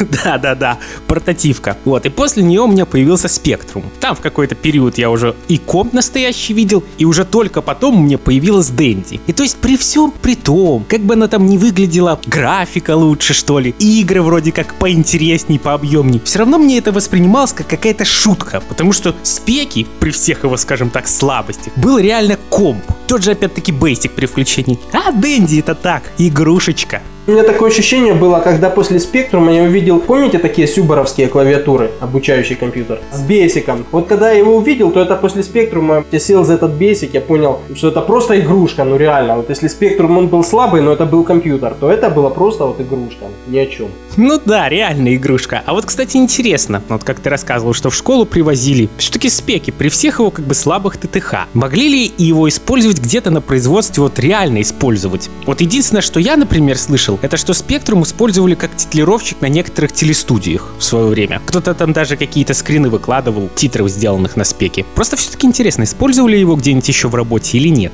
Да-да-да, 0.24 0.78
портативка. 1.06 1.76
Вот, 1.84 2.06
и 2.06 2.08
после 2.08 2.42
нее 2.42 2.62
у 2.62 2.66
меня 2.66 2.86
появился 2.86 3.28
спектрум. 3.28 3.84
Там 4.00 4.14
в 4.14 4.20
какой-то 4.20 4.54
период 4.54 4.98
я 4.98 5.10
уже 5.10 5.34
и 5.48 5.58
комп 5.58 5.92
настоящий 5.92 6.54
видел, 6.54 6.84
и 6.98 7.04
уже 7.04 7.24
только 7.24 7.62
потом 7.62 8.00
у 8.00 8.02
меня 8.02 8.18
появилась 8.18 8.68
Дэнди. 8.68 9.20
И 9.26 9.32
то 9.32 9.42
есть 9.42 9.56
при 9.56 9.76
всем 9.76 10.12
при 10.22 10.34
том, 10.34 10.84
как 10.88 11.00
бы 11.00 11.14
она 11.14 11.28
там 11.28 11.46
не 11.46 11.58
выглядела, 11.58 12.20
графика 12.26 12.96
лучше, 12.96 13.34
что 13.34 13.58
ли, 13.58 13.74
игры 13.78 14.22
вроде 14.22 14.52
как 14.52 14.74
поинтересней, 14.74 15.58
пообъемней, 15.58 16.20
все 16.24 16.40
равно 16.40 16.58
мне 16.58 16.78
это 16.78 16.92
воспринималось 16.92 17.52
как 17.52 17.66
какая-то 17.66 18.04
шутка, 18.04 18.62
потому 18.68 18.92
что 18.92 19.14
спеки, 19.22 19.86
при 20.00 20.10
всех 20.10 20.44
его, 20.44 20.56
скажем 20.56 20.90
так, 20.90 21.08
слабостях, 21.08 21.76
был 21.76 21.98
реально 21.98 22.38
комп. 22.48 22.82
Тот 23.06 23.22
же 23.22 23.32
опять-таки 23.32 23.72
бейсик 23.72 24.12
при 24.12 24.26
включении. 24.26 24.78
А 24.92 25.12
Дэнди 25.12 25.60
это 25.60 25.74
так, 25.74 26.02
игрушечка. 26.18 27.02
У 27.28 27.32
меня 27.32 27.42
такое 27.42 27.72
ощущение 27.72 28.14
было, 28.14 28.38
когда 28.38 28.70
после 28.70 29.00
спектрума 29.00 29.52
я 29.52 29.64
увидел, 29.64 29.98
помните 29.98 30.38
такие 30.38 30.68
сюборовские 30.68 31.26
клавиатуры, 31.26 31.90
обучающий 31.98 32.54
компьютер, 32.54 33.00
с 33.12 33.20
бесиком. 33.20 33.84
Вот 33.90 34.06
когда 34.06 34.30
я 34.30 34.38
его 34.38 34.54
увидел, 34.54 34.92
то 34.92 35.00
это 35.00 35.16
после 35.16 35.42
спектрума, 35.42 36.04
я 36.12 36.20
сел 36.20 36.44
за 36.44 36.54
этот 36.54 36.74
бесик, 36.74 37.14
я 37.14 37.20
понял, 37.20 37.58
что 37.74 37.88
это 37.88 38.00
просто 38.00 38.38
игрушка, 38.38 38.84
ну 38.84 38.96
реально. 38.96 39.38
Вот 39.38 39.50
если 39.50 39.66
спектрум 39.66 40.18
он 40.18 40.28
был 40.28 40.44
слабый, 40.44 40.82
но 40.82 40.92
это 40.92 41.04
был 41.04 41.24
компьютер, 41.24 41.74
то 41.80 41.90
это 41.90 42.10
было 42.10 42.30
просто 42.30 42.64
вот 42.64 42.80
игрушка, 42.80 43.24
ни 43.48 43.58
о 43.58 43.66
чем. 43.66 43.88
Ну 44.16 44.40
да, 44.44 44.68
реально 44.68 45.16
игрушка. 45.16 45.62
А 45.66 45.72
вот, 45.72 45.84
кстати, 45.84 46.18
интересно, 46.18 46.80
вот 46.88 47.02
как 47.02 47.18
ты 47.18 47.28
рассказывал, 47.28 47.74
что 47.74 47.90
в 47.90 47.94
школу 47.96 48.24
привозили 48.24 48.88
все-таки 48.98 49.30
спеки 49.30 49.72
при 49.72 49.88
всех 49.88 50.20
его 50.20 50.30
как 50.30 50.44
бы 50.44 50.54
слабых 50.54 50.96
ТТХ. 50.96 51.48
Могли 51.54 51.88
ли 51.88 52.12
его 52.18 52.48
использовать 52.48 53.00
где-то 53.00 53.32
на 53.32 53.40
производстве, 53.40 54.00
вот 54.04 54.20
реально 54.20 54.62
использовать? 54.62 55.28
Вот 55.44 55.60
единственное, 55.60 56.02
что 56.02 56.20
я, 56.20 56.36
например, 56.36 56.78
слышал, 56.78 57.15
это 57.22 57.36
что 57.36 57.52
Spectrum 57.52 58.02
использовали 58.02 58.54
как 58.54 58.76
титлировщик 58.76 59.40
на 59.40 59.46
некоторых 59.46 59.92
телестудиях 59.92 60.74
в 60.78 60.84
свое 60.84 61.06
время. 61.06 61.40
Кто-то 61.46 61.74
там 61.74 61.92
даже 61.92 62.16
какие-то 62.16 62.54
скрины 62.54 62.90
выкладывал, 62.90 63.48
титров, 63.54 63.88
сделанных 63.88 64.36
на 64.36 64.44
спеке. 64.44 64.84
Просто 64.94 65.16
все-таки 65.16 65.46
интересно, 65.46 65.84
использовали 65.84 66.36
его 66.36 66.56
где-нибудь 66.56 66.88
еще 66.88 67.08
в 67.08 67.14
работе 67.14 67.58
или 67.58 67.68
нет? 67.68 67.92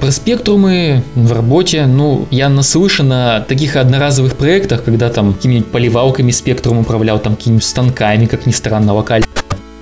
Про 0.00 0.10
спектрумы 0.10 1.04
в 1.14 1.32
работе, 1.32 1.86
ну, 1.86 2.26
я 2.30 2.48
наслышан 2.48 3.12
о 3.12 3.40
таких 3.40 3.76
одноразовых 3.76 4.36
проектах, 4.36 4.82
когда 4.84 5.10
там 5.10 5.34
какими-нибудь 5.34 5.70
поливалками 5.70 6.32
спектрум 6.32 6.78
управлял, 6.78 7.18
там 7.20 7.36
какими-нибудь 7.36 7.64
станками, 7.64 8.26
как 8.26 8.46
ни 8.46 8.52
странно, 8.52 8.94
локально 8.94 9.26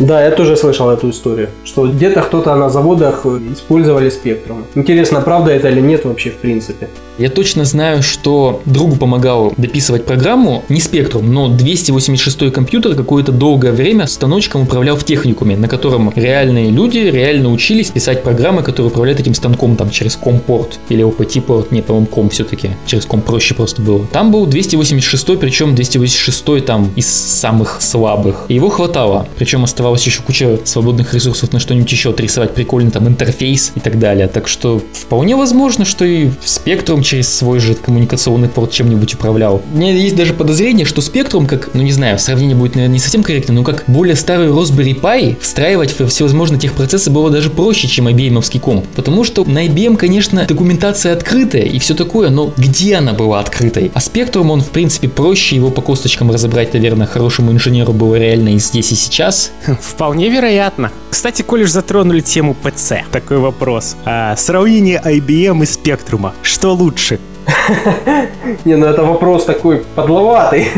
да, 0.01 0.25
я 0.25 0.31
тоже 0.31 0.57
слышал 0.57 0.89
эту 0.89 1.11
историю, 1.11 1.51
что 1.63 1.87
где-то 1.87 2.23
кто-то 2.23 2.55
на 2.55 2.71
заводах 2.71 3.27
использовали 3.27 4.09
спектрум. 4.09 4.65
Интересно, 4.75 5.21
правда 5.21 5.51
это 5.51 5.69
или 5.69 5.81
нет 5.81 6.07
вообще 6.07 6.31
в 6.31 6.39
принципе. 6.39 6.89
Я 7.21 7.29
точно 7.29 7.67
знаю, 7.67 8.03
что 8.03 8.63
другу 8.65 8.97
помогал 8.97 9.53
дописывать 9.59 10.07
программу, 10.07 10.65
не 10.71 10.81
спектрум, 10.81 11.35
но 11.35 11.49
286 11.49 12.51
компьютер 12.51 12.95
какое-то 12.95 13.31
долгое 13.31 13.73
время 13.73 14.07
станочком 14.07 14.63
управлял 14.63 14.97
в 14.97 15.05
техникуме, 15.05 15.55
на 15.59 15.69
котором 15.69 16.11
реальные 16.17 16.71
люди 16.71 16.97
реально 16.97 17.53
учились 17.53 17.91
писать 17.91 18.23
программы, 18.23 18.63
которые 18.63 18.91
управляют 18.91 19.21
этим 19.21 19.35
станком 19.35 19.77
там 19.77 19.91
через 19.91 20.17
компорт 20.17 20.79
или 20.89 21.05
OPT-порт, 21.05 21.73
не, 21.73 21.83
по-моему, 21.83 22.07
ком 22.07 22.31
все-таки, 22.31 22.71
через 22.87 23.05
ком 23.05 23.21
проще 23.21 23.55
просто 23.55 23.83
было. 23.83 24.07
Там 24.07 24.33
был 24.33 24.47
286, 24.47 25.39
причем 25.39 25.75
286 25.75 26.65
там 26.65 26.91
из 26.97 27.07
самых 27.07 27.83
слабых. 27.83 28.47
Его 28.49 28.71
хватало, 28.71 29.29
причем 29.37 29.63
оставалось 29.63 30.07
еще 30.07 30.23
куча 30.23 30.59
свободных 30.65 31.13
ресурсов 31.13 31.53
на 31.53 31.61
что-нибудь 31.61 31.93
еще 31.93 32.11
отрисовать 32.11 32.55
прикольный 32.55 32.91
там 32.91 33.07
интерфейс 33.07 33.73
и 33.75 33.81
так 33.81 33.99
далее. 33.99 34.27
Так 34.27 34.49
что 34.49 34.81
вполне 34.95 35.37
возможно, 35.37 35.85
что 35.85 36.07
и 36.07 36.31
Spectrum 36.47 37.03
через 37.11 37.35
свой 37.35 37.59
же 37.59 37.75
коммуникационный 37.75 38.49
порт 38.49 38.71
чем-нибудь 38.71 39.15
управлял. 39.15 39.63
У 39.75 39.77
меня 39.77 39.93
есть 39.93 40.15
даже 40.15 40.33
подозрение, 40.33 40.87
что 40.87 41.01
Spectrum, 41.01 41.47
как, 41.47 41.75
ну 41.75 41.83
не 41.83 41.91
знаю, 41.91 42.21
сравнение 42.21 42.55
будет, 42.55 42.77
наверное, 42.77 42.95
не 42.95 43.01
совсем 43.01 43.25
корректно, 43.25 43.53
но 43.53 43.65
как 43.65 43.83
более 43.89 44.15
старый 44.15 44.47
Raspberry 44.47 44.95
Pi 45.01 45.37
встраивать 45.41 45.99
в 45.99 46.07
всевозможные 46.07 46.61
техпроцессы 46.61 47.11
было 47.11 47.29
даже 47.29 47.51
проще, 47.51 47.89
чем 47.89 48.07
IBM 48.07 48.61
комп. 48.61 48.87
Потому 48.95 49.25
что 49.25 49.45
на 49.45 49.67
IBM, 49.67 49.97
конечно, 49.97 50.47
документация 50.47 51.13
открытая 51.13 51.63
и 51.63 51.81
все 51.81 51.95
такое, 51.95 52.31
но 52.31 52.55
где 52.57 52.95
она 52.95 53.13
была 53.13 53.41
открытой? 53.41 53.91
А 53.93 53.99
Spectrum, 53.99 54.49
он 54.49 54.61
в 54.61 54.71
принципе 54.71 55.09
проще, 55.09 55.57
его 55.57 55.71
по 55.71 55.83
косточкам 55.83 56.31
разобрать, 56.31 56.73
наверное, 56.75 57.09
хорошему 57.09 57.51
инженеру 57.51 57.93
было 57.93 58.15
реально 58.15 58.51
и 58.51 58.61
здесь, 58.61 58.93
и 58.93 58.95
сейчас. 58.95 59.51
Вполне 59.81 60.29
вероятно. 60.29 60.93
Кстати, 61.11 61.43
коль 61.43 61.65
уж 61.65 61.71
затронули 61.71 62.21
тему 62.21 62.55
ПЦ, 62.55 63.03
такой 63.11 63.39
вопрос. 63.39 63.97
А, 64.05 64.37
сравнение 64.37 65.03
IBM 65.05 65.65
и 65.65 65.67
Спектрума. 65.67 66.35
Что 66.43 66.73
лучше? 66.73 67.00
Не, 68.65 68.77
ну 68.77 68.87
это 68.87 69.03
вопрос 69.03 69.45
такой 69.45 69.85
подловатый. 69.95 70.69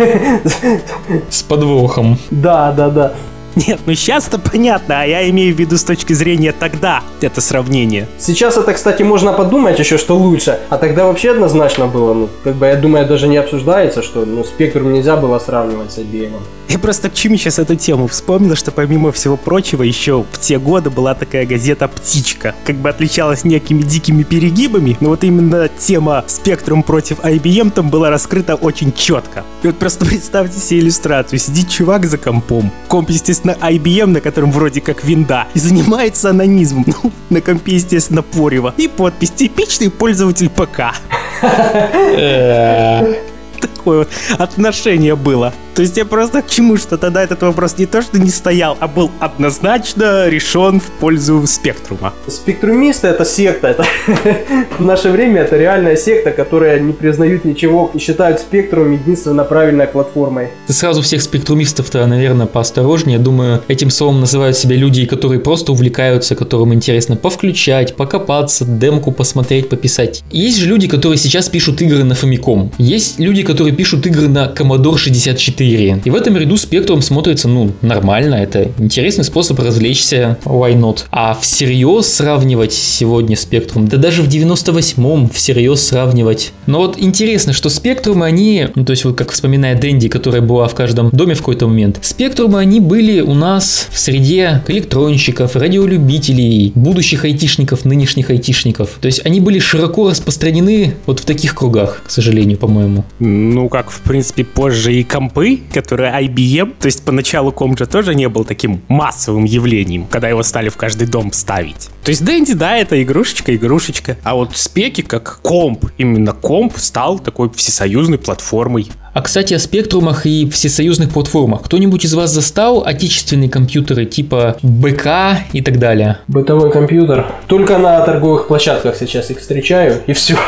С 1.31 1.43
подвохом. 1.43 2.19
Да, 2.31 2.73
да, 2.73 2.89
да. 2.89 3.13
Нет, 3.55 3.81
ну 3.85 3.95
сейчас-то 3.95 4.39
понятно, 4.39 5.03
а 5.03 5.05
я 5.05 5.29
имею 5.29 5.55
в 5.55 5.59
виду 5.59 5.77
с 5.77 5.85
точки 5.85 6.15
зрения 6.15 6.53
тогда 6.53 7.03
это 7.21 7.41
сравнение. 7.41 8.09
Сейчас 8.19 8.57
это, 8.57 8.73
кстати, 8.73 9.03
можно 9.03 9.33
подумать 9.33 9.79
еще, 9.79 9.99
что 9.99 10.17
лучше. 10.17 10.59
А 10.71 10.79
тогда 10.79 11.05
вообще 11.05 11.33
однозначно 11.33 11.87
было, 11.87 12.15
ну, 12.15 12.29
как 12.45 12.55
бы, 12.55 12.67
я 12.67 12.77
думаю, 12.77 13.07
даже 13.07 13.29
не 13.29 13.37
обсуждается, 13.37 14.03
что, 14.03 14.25
ну, 14.25 14.43
спектрум 14.45 14.93
нельзя 14.93 15.17
было 15.17 15.39
сравнивать 15.39 15.93
с 15.93 15.99
IBM. 15.99 16.33
Я 16.73 16.79
просто 16.79 17.11
к 17.11 17.15
чему 17.15 17.37
сейчас 17.37 17.59
эту 17.59 17.77
тему 17.77 18.07
вспомнил, 18.07 18.57
что 18.57 18.71
помимо 18.71 19.13
всего 19.13 19.37
прочего, 19.37 19.83
еще 19.83 20.25
в 20.33 20.41
те 20.41 20.59
годы 20.59 20.89
была 20.89 21.15
такая 21.15 21.45
газета 21.45 21.87
«Птичка». 21.87 22.55
Как 22.65 22.77
бы 22.77 22.89
отличалась 22.89 23.45
некими 23.45 23.83
дикими 23.83 24.23
перегибами, 24.23 24.97
но 25.01 25.11
вот 25.11 25.23
именно 25.23 25.69
тема 25.69 26.25
«Спектрум 26.27 26.83
против 26.83 27.21
IBM» 27.21 27.73
там 27.73 27.91
была 27.91 28.09
раскрыта 28.09 28.55
очень 28.55 28.91
четко. 28.95 29.45
И 29.63 29.67
вот 29.67 29.79
просто 29.79 30.07
представьте 30.07 30.59
себе 30.59 30.81
иллюстрацию. 30.81 31.39
Сидит 31.39 31.69
чувак 31.69 32.07
за 32.07 32.17
компом. 32.17 32.71
Комп, 32.89 33.11
естественно, 33.11 33.55
IBM, 33.61 34.07
на 34.07 34.23
котором 34.23 34.51
вроде 34.51 34.81
как 34.81 35.05
винда, 35.05 35.49
и 35.53 35.59
занимается 35.59 36.31
анонизмом. 36.31 36.87
Ну, 37.03 37.13
на 37.29 37.43
компе, 37.43 37.75
естественно, 37.75 38.23
Порева. 38.23 38.73
И 38.79 38.89
подпись 38.89 39.31
«Типичный 39.31 39.91
пользователь 39.91 40.49
ПК». 40.49 40.95
Такое 43.61 43.99
вот 43.99 44.09
отношение 44.39 45.17
было. 45.17 45.53
То 45.75 45.81
есть 45.81 45.97
я 45.97 46.05
просто 46.05 46.43
к 46.43 46.51
чему, 46.51 46.77
что 46.77 46.99
тогда 46.99 47.23
этот 47.23 47.41
вопрос 47.43 47.79
не 47.79 47.87
то, 47.87 48.03
что 48.03 48.19
не 48.21 48.29
стоял, 48.29 48.77
а 48.79 48.89
был 48.89 49.11
однозначно 49.21 50.29
решен 50.29 50.81
в 50.81 50.91
пользу 51.01 51.43
спектрума. 51.47 52.13
Спектрумисты 52.27 53.09
это 53.09 53.25
секта. 53.25 53.69
Это 53.69 53.87
в 54.79 54.85
наше 54.85 55.09
время 55.11 55.43
это 55.43 55.57
реальная 55.57 55.97
секта, 55.97 56.31
которая 56.31 56.79
не 56.79 56.93
признают 56.93 57.47
ничего 57.47 57.91
и 57.95 57.99
считают 57.99 58.41
спектрум 58.41 58.93
единственно 58.93 59.45
правильной 59.45 59.87
платформой. 59.87 60.49
Ты 60.67 60.75
сразу 60.75 61.01
всех 61.01 61.23
спектрумистов-то, 61.23 62.07
наверное, 62.07 62.47
поосторожнее. 62.47 63.19
Думаю, 63.19 63.63
этим 63.69 63.89
словом 63.89 64.21
называют 64.21 64.59
себя 64.59 64.77
люди, 64.77 65.07
которые 65.07 65.41
просто 65.41 65.73
увлекаются, 65.73 66.35
которым 66.35 66.75
интересно 66.75 67.17
повключать, 67.17 67.97
покопаться, 67.97 68.67
демку 68.67 69.11
посмотреть, 69.11 69.71
пописать. 69.71 70.23
Есть 70.31 70.59
же 70.59 70.67
люди, 70.67 70.87
которые 70.87 71.17
сейчас 71.17 71.49
пишут 71.49 71.81
игры 71.81 72.05
на 72.05 72.13
Famicom. 72.13 72.73
Есть 72.77 73.19
люди, 73.19 73.43
которые 73.43 73.75
пишут 73.75 74.07
игры 74.07 74.29
на 74.29 74.53
Commodore 74.55 74.99
64. 74.99 75.62
И 76.05 76.11
в 76.11 76.15
этом 76.15 76.37
ряду 76.37 76.57
спектрум 76.57 77.03
смотрится, 77.03 77.49
ну, 77.49 77.73
нормально. 77.83 78.35
Это 78.37 78.71
интересный 78.79 79.25
способ 79.25 79.59
развлечься. 79.59 80.39
Why 80.45 80.79
not? 80.79 81.05
А 81.11 81.35
всерьез 81.35 82.07
сравнивать 82.09 82.73
сегодня 82.73 83.37
спектрум, 83.37 83.89
да 83.89 83.97
даже 83.97 84.23
в 84.23 84.29
98-м 84.29 85.29
всерьез 85.29 85.87
сравнивать. 85.87 86.53
Но 86.67 86.79
вот 86.79 86.97
интересно, 86.99 87.53
что 87.53 87.69
спектрумы, 87.69 88.27
они, 88.27 88.69
ну, 88.75 88.85
то 88.85 88.93
есть 88.93 89.05
вот 89.05 89.17
как 89.17 89.31
вспоминая 89.31 89.79
Дэнди, 89.79 90.09
которая 90.09 90.43
была 90.43 90.69
в 90.69 90.75
каждом 90.75 91.11
доме 91.11 91.35
в 91.35 91.39
какой-то 91.39 91.67
момент, 91.67 91.99
спектрумы, 92.03 92.59
они 92.59 92.81
были 92.81 93.21
у 93.21 93.35
нас 93.35 93.89
в 93.91 93.99
среде 93.99 94.63
электронщиков, 94.69 95.57
радиолюбителей, 95.57 96.73
будущих 96.75 97.25
айтишников, 97.25 97.85
нынешних 97.85 98.31
айтишников. 98.31 98.99
То 99.01 99.07
есть 99.07 99.25
они 99.25 99.41
были 99.41 99.59
широко 99.59 100.11
распространены 100.11 100.95
вот 101.07 101.21
в 101.21 101.25
таких 101.25 101.55
кругах, 101.55 102.03
к 102.07 102.11
сожалению, 102.11 102.59
по-моему. 102.59 103.05
Ну, 103.19 103.69
как, 103.69 103.91
в 103.91 104.01
принципе, 104.01 104.45
позже 104.45 104.95
и 104.95 105.05
компы, 105.05 105.52
которые 105.57 106.13
IBM, 106.25 106.75
то 106.79 106.87
есть 106.87 107.05
поначалу 107.05 107.53
комп 107.53 107.79
же 107.79 107.87
тоже 107.87 108.15
не 108.15 108.29
был 108.29 108.45
таким 108.45 108.83
массовым 108.89 109.45
явлением, 109.45 110.07
когда 110.07 110.29
его 110.29 110.43
стали 110.43 110.69
в 110.69 110.77
каждый 110.77 111.07
дом 111.07 111.33
ставить. 111.33 111.89
То 112.05 112.11
есть 112.11 112.25
Дэнди, 112.25 112.55
да, 112.55 112.77
это 112.77 113.03
игрушечка, 113.03 113.55
игрушечка. 113.55 114.17
А 114.23 114.35
вот 114.35 114.57
спеки, 114.57 115.03
как 115.03 115.41
комп, 115.43 115.87
именно 115.99 116.33
комп 116.33 116.77
стал 116.77 117.19
такой 117.19 117.51
всесоюзной 117.51 118.19
платформой. 118.19 118.91
А 119.13 119.21
кстати, 119.21 119.53
о 119.53 119.59
спектрумах 119.59 120.25
и 120.25 120.49
всесоюзных 120.49 121.11
платформах. 121.11 121.63
Кто-нибудь 121.63 122.05
из 122.05 122.15
вас 122.15 122.31
застал 122.31 122.83
отечественные 122.85 123.51
компьютеры 123.51 124.07
типа 124.07 124.57
БК 124.63 125.45
и 125.53 125.61
так 125.61 125.79
далее? 125.79 126.19
Бытовой 126.29 126.73
компьютер. 126.73 127.27
Только 127.47 127.77
на 127.77 128.01
торговых 128.01 128.49
площадках 128.49 128.97
сейчас 128.97 129.31
их 129.31 129.41
встречаю, 129.41 130.01
и 130.07 130.15
все. 130.15 130.39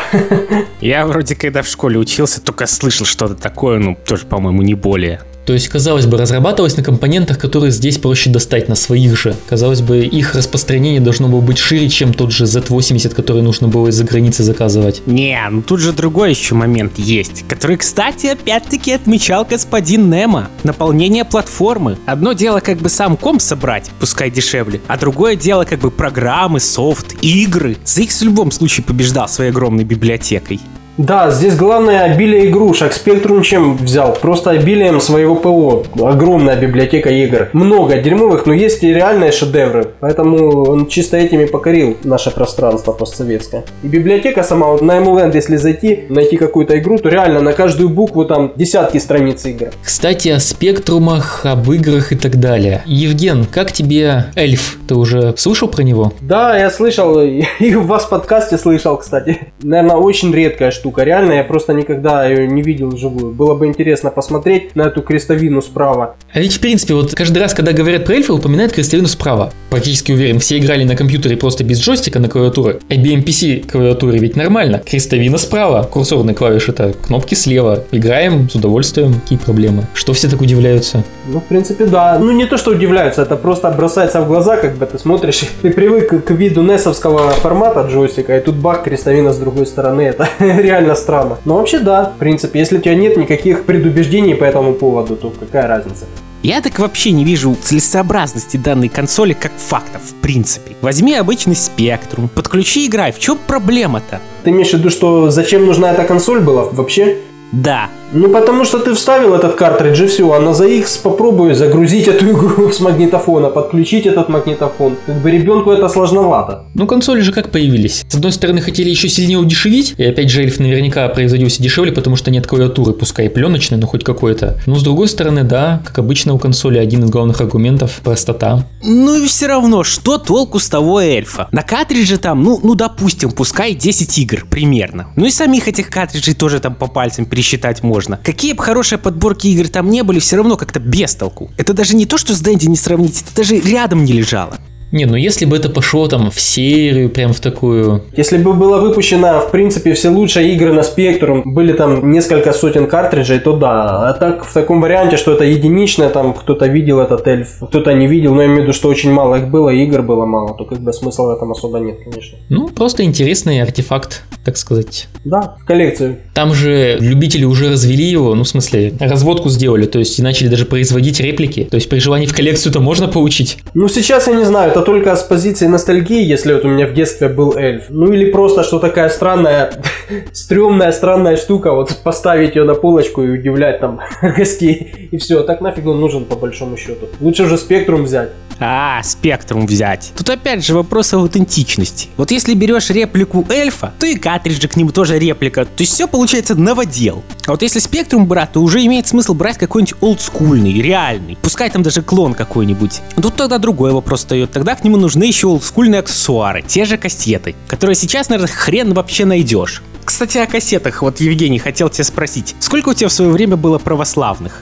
Я 0.81 1.05
вроде 1.05 1.35
когда 1.35 1.61
в 1.61 1.67
школе 1.67 1.99
учился, 1.99 2.41
только 2.41 2.65
слышал 2.65 3.05
что-то 3.05 3.35
такое, 3.35 3.77
ну, 3.77 3.95
тоже, 4.03 4.25
по-моему, 4.25 4.63
не 4.63 4.73
более. 4.73 5.21
То 5.45 5.53
есть, 5.53 5.67
казалось 5.67 6.05
бы, 6.05 6.17
разрабатывалось 6.17 6.75
на 6.75 6.83
компонентах, 6.83 7.37
которые 7.37 7.71
здесь 7.71 7.97
проще 7.97 8.29
достать, 8.29 8.67
на 8.67 8.75
своих 8.75 9.17
же. 9.17 9.35
Казалось 9.47 9.81
бы, 9.81 9.99
их 9.99 10.33
распространение 10.33 10.99
должно 10.99 11.27
было 11.27 11.41
быть 11.41 11.57
шире, 11.57 11.87
чем 11.89 12.13
тот 12.13 12.31
же 12.31 12.45
Z80, 12.45 13.13
который 13.13 13.41
нужно 13.41 13.67
было 13.67 13.89
из-за 13.89 14.03
границы 14.03 14.43
заказывать. 14.43 15.03
Не, 15.05 15.39
ну 15.49 15.61
тут 15.61 15.79
же 15.79 15.93
другой 15.93 16.31
еще 16.31 16.55
момент 16.55 16.97
есть, 16.97 17.45
который, 17.47 17.77
кстати, 17.77 18.27
опять-таки 18.27 18.91
отмечал 18.93 19.45
господин 19.45 20.09
Немо. 20.09 20.49
Наполнение 20.63 21.25
платформы. 21.25 21.97
Одно 22.05 22.33
дело 22.33 22.59
как 22.59 22.79
бы 22.79 22.89
сам 22.89 23.17
комп 23.17 23.41
собрать, 23.41 23.91
пускай 23.99 24.31
дешевле, 24.31 24.81
а 24.87 24.97
другое 24.97 25.35
дело 25.35 25.65
как 25.65 25.79
бы 25.79 25.91
программы, 25.91 26.59
софт, 26.59 27.13
игры. 27.21 27.77
ZX 27.85 28.19
в 28.19 28.23
любом 28.23 28.51
случае 28.51 28.83
побеждал 28.83 29.27
своей 29.27 29.51
огромной 29.51 29.83
библиотекой. 29.83 30.59
Да, 30.97 31.29
здесь 31.29 31.57
главное 31.57 32.03
обилие 32.03 32.45
игрушек. 32.45 32.93
Спектрум 32.93 33.41
чем 33.41 33.75
взял? 33.75 34.13
Просто 34.13 34.51
обилием 34.51 35.01
своего 35.01 35.35
ПО. 35.35 35.83
Огромная 36.01 36.55
библиотека 36.55 37.09
игр. 37.09 37.49
Много 37.51 37.97
дерьмовых, 37.97 38.45
но 38.45 38.53
есть 38.53 38.81
и 38.81 38.93
реальные 38.93 39.33
шедевры. 39.33 39.84
Поэтому 40.05 40.65
он 40.69 40.85
чисто 40.85 41.17
этими 41.17 41.45
покорил 41.45 41.97
наше 42.03 42.29
пространство 42.29 42.91
постсоветское. 42.91 43.63
И 43.81 43.87
библиотека 43.87 44.43
сама, 44.43 44.67
вот 44.67 44.83
на 44.83 44.99
Emuland, 44.99 45.33
если 45.33 45.55
зайти, 45.55 46.03
найти 46.09 46.37
какую-то 46.37 46.77
игру, 46.77 46.99
то 46.99 47.09
реально 47.09 47.41
на 47.41 47.53
каждую 47.53 47.89
букву 47.89 48.23
там 48.25 48.53
десятки 48.55 48.99
страниц 48.99 49.43
игр. 49.47 49.69
Кстати, 49.83 50.29
о 50.29 50.39
спектрумах, 50.39 51.43
об 51.43 51.71
играх 51.71 52.11
и 52.11 52.15
так 52.15 52.39
далее. 52.39 52.83
Евген, 52.85 53.45
как 53.45 53.71
тебе 53.71 54.25
Эльф? 54.35 54.77
Ты 54.87 54.93
уже 54.93 55.33
слышал 55.37 55.67
про 55.67 55.81
него? 55.81 56.13
Да, 56.21 56.55
я 56.55 56.69
слышал, 56.69 57.19
и 57.59 57.73
у 57.73 57.81
вас 57.81 58.03
в 58.03 58.09
подкасте 58.09 58.59
слышал, 58.59 58.97
кстати. 58.97 59.39
Наверное, 59.63 59.95
очень 59.95 60.31
редкая 60.31 60.69
штука. 60.69 61.01
Реально, 61.01 61.31
я 61.33 61.43
просто 61.43 61.73
никогда 61.73 62.27
ее 62.27 62.47
не 62.47 62.61
видел 62.61 62.89
вживую. 62.89 63.33
Было 63.33 63.55
бы 63.55 63.65
интересно 63.65 64.11
посмотреть 64.11 64.75
на 64.75 64.83
эту 64.83 65.01
крестовину 65.01 65.63
справа. 65.63 66.15
А 66.31 66.39
ведь, 66.39 66.53
в 66.53 66.59
принципе, 66.59 66.93
вот 66.93 67.15
каждый 67.15 67.39
раз, 67.39 67.55
когда 67.55 67.71
говорят 67.71 68.05
про 68.05 68.13
эльфа, 68.13 68.35
упоминают 68.35 68.71
крестовину 68.71 69.07
справа. 69.07 69.51
Практически 69.71 69.94
уверен, 70.13 70.39
все 70.39 70.57
играли 70.57 70.83
на 70.83 70.95
компьютере 70.95 71.37
просто 71.37 71.63
без 71.63 71.79
джойстика 71.79 72.19
на 72.19 72.29
клавиатуре. 72.29 72.79
IBM 72.89 73.23
PC 73.23 73.69
клавиатуре 73.69 74.19
ведь 74.19 74.35
нормально. 74.35 74.81
Крестовина 74.85 75.37
справа, 75.37 75.83
курсорные 75.83 76.35
клавиши 76.35 76.71
это 76.71 76.93
кнопки 76.93 77.35
слева. 77.35 77.83
Играем 77.91 78.49
с 78.49 78.55
удовольствием, 78.55 79.13
какие 79.13 79.37
проблемы. 79.37 79.87
Что 79.93 80.13
все 80.13 80.27
так 80.27 80.41
удивляются? 80.41 81.03
Ну, 81.27 81.39
в 81.39 81.43
принципе, 81.43 81.85
да. 81.85 82.19
Ну, 82.19 82.31
не 82.31 82.45
то, 82.45 82.57
что 82.57 82.71
удивляются, 82.71 83.21
это 83.21 83.35
просто 83.35 83.71
бросается 83.71 84.21
в 84.21 84.27
глаза, 84.27 84.57
как 84.57 84.77
бы 84.77 84.85
ты 84.85 84.99
смотришь. 84.99 85.43
Ты 85.61 85.71
привык 85.71 86.25
к 86.25 86.31
виду 86.31 86.61
несовского 86.61 87.31
формата 87.31 87.87
джойстика, 87.89 88.37
и 88.37 88.41
тут 88.41 88.55
бах, 88.55 88.83
крестовина 88.83 89.33
с 89.33 89.37
другой 89.37 89.65
стороны. 89.65 90.01
Это 90.09 90.27
реально 90.39 90.95
странно. 90.95 91.37
Но 91.45 91.57
вообще, 91.57 91.79
да, 91.79 92.13
в 92.15 92.19
принципе, 92.19 92.59
если 92.59 92.77
у 92.77 92.81
тебя 92.81 92.95
нет 92.95 93.17
никаких 93.17 93.65
предубеждений 93.65 94.35
по 94.35 94.43
этому 94.43 94.73
поводу, 94.73 95.15
то 95.15 95.31
какая 95.39 95.67
разница? 95.67 96.05
Я 96.45 96.61
так 96.61 96.77
вообще 96.77 97.09
не 97.09 97.25
вижу 97.25 97.57
целесообразности 97.59 98.57
данной 98.57 98.87
консоли 98.87 99.33
как 99.33 99.51
фактов, 99.57 100.03
в 100.03 100.13
принципе. 100.21 100.75
Возьми 100.81 101.15
обычный 101.15 101.55
спектрум, 101.55 102.27
подключи 102.29 102.85
играй. 102.85 103.11
В 103.11 103.17
чем 103.17 103.39
проблема-то? 103.47 104.21
Ты 104.43 104.51
имеешь 104.51 104.69
в 104.69 104.73
виду, 104.73 104.91
что 104.91 105.31
зачем 105.31 105.65
нужна 105.65 105.91
эта 105.91 106.03
консоль 106.03 106.41
была 106.41 106.65
вообще? 106.65 107.17
Да, 107.51 107.89
Ну, 108.13 108.29
потому 108.29 108.65
что 108.65 108.79
ты 108.79 108.93
вставил 108.93 109.33
этот 109.33 109.55
картридж 109.55 110.03
и 110.03 110.07
все, 110.07 110.31
а 110.31 110.39
на 110.39 110.49
ZX 110.49 111.01
попробуй 111.03 111.53
загрузить 111.53 112.07
эту 112.07 112.29
игру 112.31 112.71
с 112.71 112.79
магнитофона, 112.79 113.49
подключить 113.49 114.05
этот 114.05 114.29
магнитофон. 114.29 114.95
Как 115.05 115.15
бы 115.15 115.31
ребенку 115.31 115.71
это 115.71 115.89
сложновато. 115.89 116.65
Ну, 116.75 116.87
консоли 116.87 117.21
же 117.21 117.31
как 117.31 117.51
появились? 117.51 118.05
С 118.07 118.15
одной 118.15 118.31
стороны, 118.31 118.61
хотели 118.61 118.89
еще 118.89 119.09
сильнее 119.09 119.37
удешевить, 119.37 119.95
и 119.97 120.03
опять 120.03 120.29
же, 120.29 120.43
эльф 120.43 120.59
наверняка 120.59 121.07
производился 121.09 121.61
дешевле, 121.61 121.91
потому 121.91 122.15
что 122.15 122.31
нет 122.31 122.47
клавиатуры, 122.47 122.93
пускай 122.93 123.25
и 123.25 123.29
пленочной, 123.29 123.77
но 123.77 123.87
хоть 123.87 124.03
какой-то. 124.03 124.59
Но 124.65 124.75
с 124.75 124.83
другой 124.83 125.07
стороны, 125.07 125.43
да, 125.43 125.81
как 125.85 125.99
обычно 125.99 126.33
у 126.33 126.37
консоли 126.37 126.77
один 126.77 127.03
из 127.03 127.09
главных 127.09 127.41
аргументов– 127.41 127.99
простота. 128.03 128.65
Ну 128.83 129.15
и 129.15 129.27
все 129.27 129.47
равно, 129.47 129.83
что 129.83 130.17
толку 130.17 130.59
с 130.59 130.69
того 130.69 131.01
эльфа? 131.01 131.47
На 131.51 131.63
картридже 131.63 132.17
там, 132.17 132.43
ну, 132.43 132.59
ну 132.63 132.75
допустим, 132.75 133.31
пускай 133.31 133.73
10 133.73 134.17
игр 134.19 134.45
примерно. 134.49 135.07
Ну 135.15 135.25
и 135.25 135.31
самих 135.31 135.67
этих 135.67 135.89
картриджей 135.89 136.35
тоже 136.35 136.59
там 136.59 136.75
по 136.75 136.87
пальцам 136.87 137.25
пересчитать 137.25 137.83
можно. 137.83 138.04
Какие 138.23 138.53
бы 138.53 138.63
хорошие 138.63 138.99
подборки 138.99 139.47
игр 139.47 139.67
там 139.67 139.89
не 139.89 140.03
были, 140.03 140.19
все 140.19 140.37
равно 140.37 140.57
как-то 140.57 140.79
без 140.79 141.15
толку. 141.15 141.51
Это 141.57 141.73
даже 141.73 141.95
не 141.95 142.05
то, 142.05 142.17
что 142.17 142.33
с 142.33 142.39
Дэнди 142.39 142.67
не 142.67 142.77
сравнить, 142.77 143.21
это 143.21 143.35
даже 143.35 143.59
рядом 143.59 144.03
не 144.03 144.13
лежало. 144.13 144.59
Не, 144.91 145.05
ну 145.05 145.15
если 145.15 145.45
бы 145.45 145.57
это 145.57 145.69
пошло 145.69 146.07
там 146.07 146.31
в 146.31 146.39
серию, 146.39 147.09
прям 147.09 147.33
в 147.33 147.39
такую... 147.39 148.03
Если 148.15 148.37
бы 148.37 148.53
было 148.53 148.79
выпущено, 148.79 149.41
в 149.41 149.51
принципе, 149.51 149.93
все 149.93 150.09
лучшие 150.09 150.53
игры 150.53 150.73
на 150.73 150.81
Spectrum, 150.81 151.41
были 151.45 151.73
там 151.73 152.11
несколько 152.11 152.53
сотен 152.53 152.87
картриджей, 152.87 153.39
то 153.39 153.55
да. 153.57 154.09
А 154.09 154.13
так, 154.13 154.45
в 154.45 154.53
таком 154.53 154.81
варианте, 154.81 155.17
что 155.17 155.33
это 155.33 155.43
единичное, 155.43 156.09
там 156.09 156.33
кто-то 156.33 156.67
видел 156.67 156.99
этот 156.99 157.27
эльф, 157.27 157.57
кто-то 157.61 157.93
не 157.93 158.07
видел, 158.07 158.33
но 158.35 158.41
я 158.41 158.47
имею 158.47 158.61
в 158.61 158.63
виду, 158.63 158.73
что 158.73 158.89
очень 158.89 159.11
мало 159.11 159.35
их 159.35 159.49
было, 159.49 159.69
игр 159.69 160.01
было 160.01 160.25
мало, 160.25 160.55
то 160.55 160.65
как 160.65 160.79
бы 160.79 160.93
смысла 160.93 161.25
в 161.25 161.29
этом 161.35 161.51
особо 161.51 161.79
нет, 161.79 161.99
конечно. 162.03 162.37
Ну, 162.49 162.69
просто 162.69 163.03
интересный 163.03 163.61
артефакт, 163.61 164.23
так 164.43 164.57
сказать. 164.57 165.07
Да, 165.25 165.55
в 165.59 165.65
коллекцию. 165.65 166.17
Там 166.33 166.53
же 166.53 166.97
любители 166.99 167.45
уже 167.45 167.69
развели 167.71 168.05
его, 168.05 168.35
ну, 168.35 168.43
в 168.43 168.47
смысле, 168.47 168.93
разводку 168.99 169.49
сделали, 169.49 169.85
то 169.85 169.99
есть 169.99 170.19
и 170.19 170.21
начали 170.21 170.47
даже 170.47 170.65
производить 170.65 171.19
реплики. 171.19 171.67
То 171.69 171.75
есть 171.75 171.89
при 171.89 171.99
желании 171.99 172.27
в 172.27 172.35
коллекцию-то 172.35 172.79
можно 172.79 173.07
получить. 173.07 173.57
Ну, 173.73 173.87
сейчас 173.87 174.27
я 174.27 174.33
не 174.33 174.45
знаю, 174.45 174.71
это 174.71 174.81
только 174.85 175.15
с 175.15 175.23
позиции 175.23 175.67
ностальгии, 175.67 176.23
если 176.23 176.53
вот 176.53 176.63
у 176.63 176.69
меня 176.69 176.87
в 176.87 176.93
детстве 176.93 177.27
был 177.27 177.57
эльф. 177.57 177.85
Ну, 177.89 178.11
или 178.13 178.31
просто, 178.31 178.63
что 178.63 178.79
такая 178.79 179.09
странная, 179.09 179.71
стрёмная, 180.31 180.91
странная 180.91 181.37
штука, 181.37 181.73
вот 181.73 181.97
поставить 182.03 182.55
ее 182.55 182.63
на 182.63 182.75
полочку 182.75 183.23
и 183.23 183.29
удивлять 183.29 183.79
там 183.79 183.99
гостей. 184.21 185.09
И 185.11 185.17
все, 185.17 185.43
так 185.43 185.61
нафиг 185.61 185.85
он 185.87 185.99
нужен 185.99 186.25
по 186.25 186.35
большому 186.35 186.77
счету. 186.77 187.07
Лучше 187.19 187.43
уже 187.43 187.57
спектрум 187.57 188.03
взять. 188.03 188.29
А, 188.59 189.01
спектрум 189.03 189.65
взять. 189.65 190.13
Тут 190.15 190.29
опять 190.29 190.65
же 190.65 190.73
вопрос 190.73 191.13
аутентичности. 191.13 192.09
Вот 192.17 192.31
если 192.31 192.53
берешь 192.53 192.89
реплику 192.89 193.45
эльфа, 193.49 193.93
то 193.99 194.05
и 194.05 194.15
картриджи 194.15 194.67
к 194.67 194.75
нему 194.75 194.91
тоже 194.91 195.19
реплика. 195.19 195.65
То 195.65 195.81
есть 195.81 195.93
все 195.93 196.07
получается 196.07 196.55
новодел. 196.55 197.23
А 197.45 197.51
вот 197.51 197.61
если 197.61 197.79
спектрум 197.79 198.25
брать, 198.25 198.53
то 198.53 198.61
уже 198.61 198.83
имеет 198.85 199.07
смысл 199.07 199.33
брать 199.33 199.57
какой-нибудь 199.57 199.95
олдскульный, 200.01 200.73
реальный. 200.81 201.37
Пускай 201.41 201.69
там 201.69 201.83
даже 201.83 202.01
клон 202.01 202.33
какой-нибудь. 202.33 203.01
Тут 203.21 203.35
тогда 203.35 203.57
другой 203.57 203.91
вопрос 203.91 204.21
встает. 204.21 204.51
Тогда 204.51 204.75
к 204.75 204.83
нему 204.83 204.97
нужны 204.97 205.23
еще 205.23 205.47
олдскульные 205.47 205.99
аксессуары. 205.99 206.61
Те 206.61 206.85
же 206.85 206.97
кассеты, 206.97 207.55
которые 207.67 207.95
сейчас, 207.95 208.29
наверное, 208.29 208.53
хрен 208.53 208.93
вообще 208.93 209.25
найдешь. 209.25 209.81
Кстати, 210.05 210.37
о 210.37 210.45
кассетах. 210.45 211.01
Вот, 211.01 211.19
Евгений, 211.19 211.57
хотел 211.57 211.89
тебя 211.89 212.03
спросить. 212.03 212.55
Сколько 212.59 212.89
у 212.89 212.93
тебя 212.93 213.09
в 213.09 213.13
свое 213.13 213.31
время 213.31 213.57
было 213.57 213.79
православных? 213.79 214.61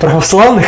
Православных? 0.00 0.66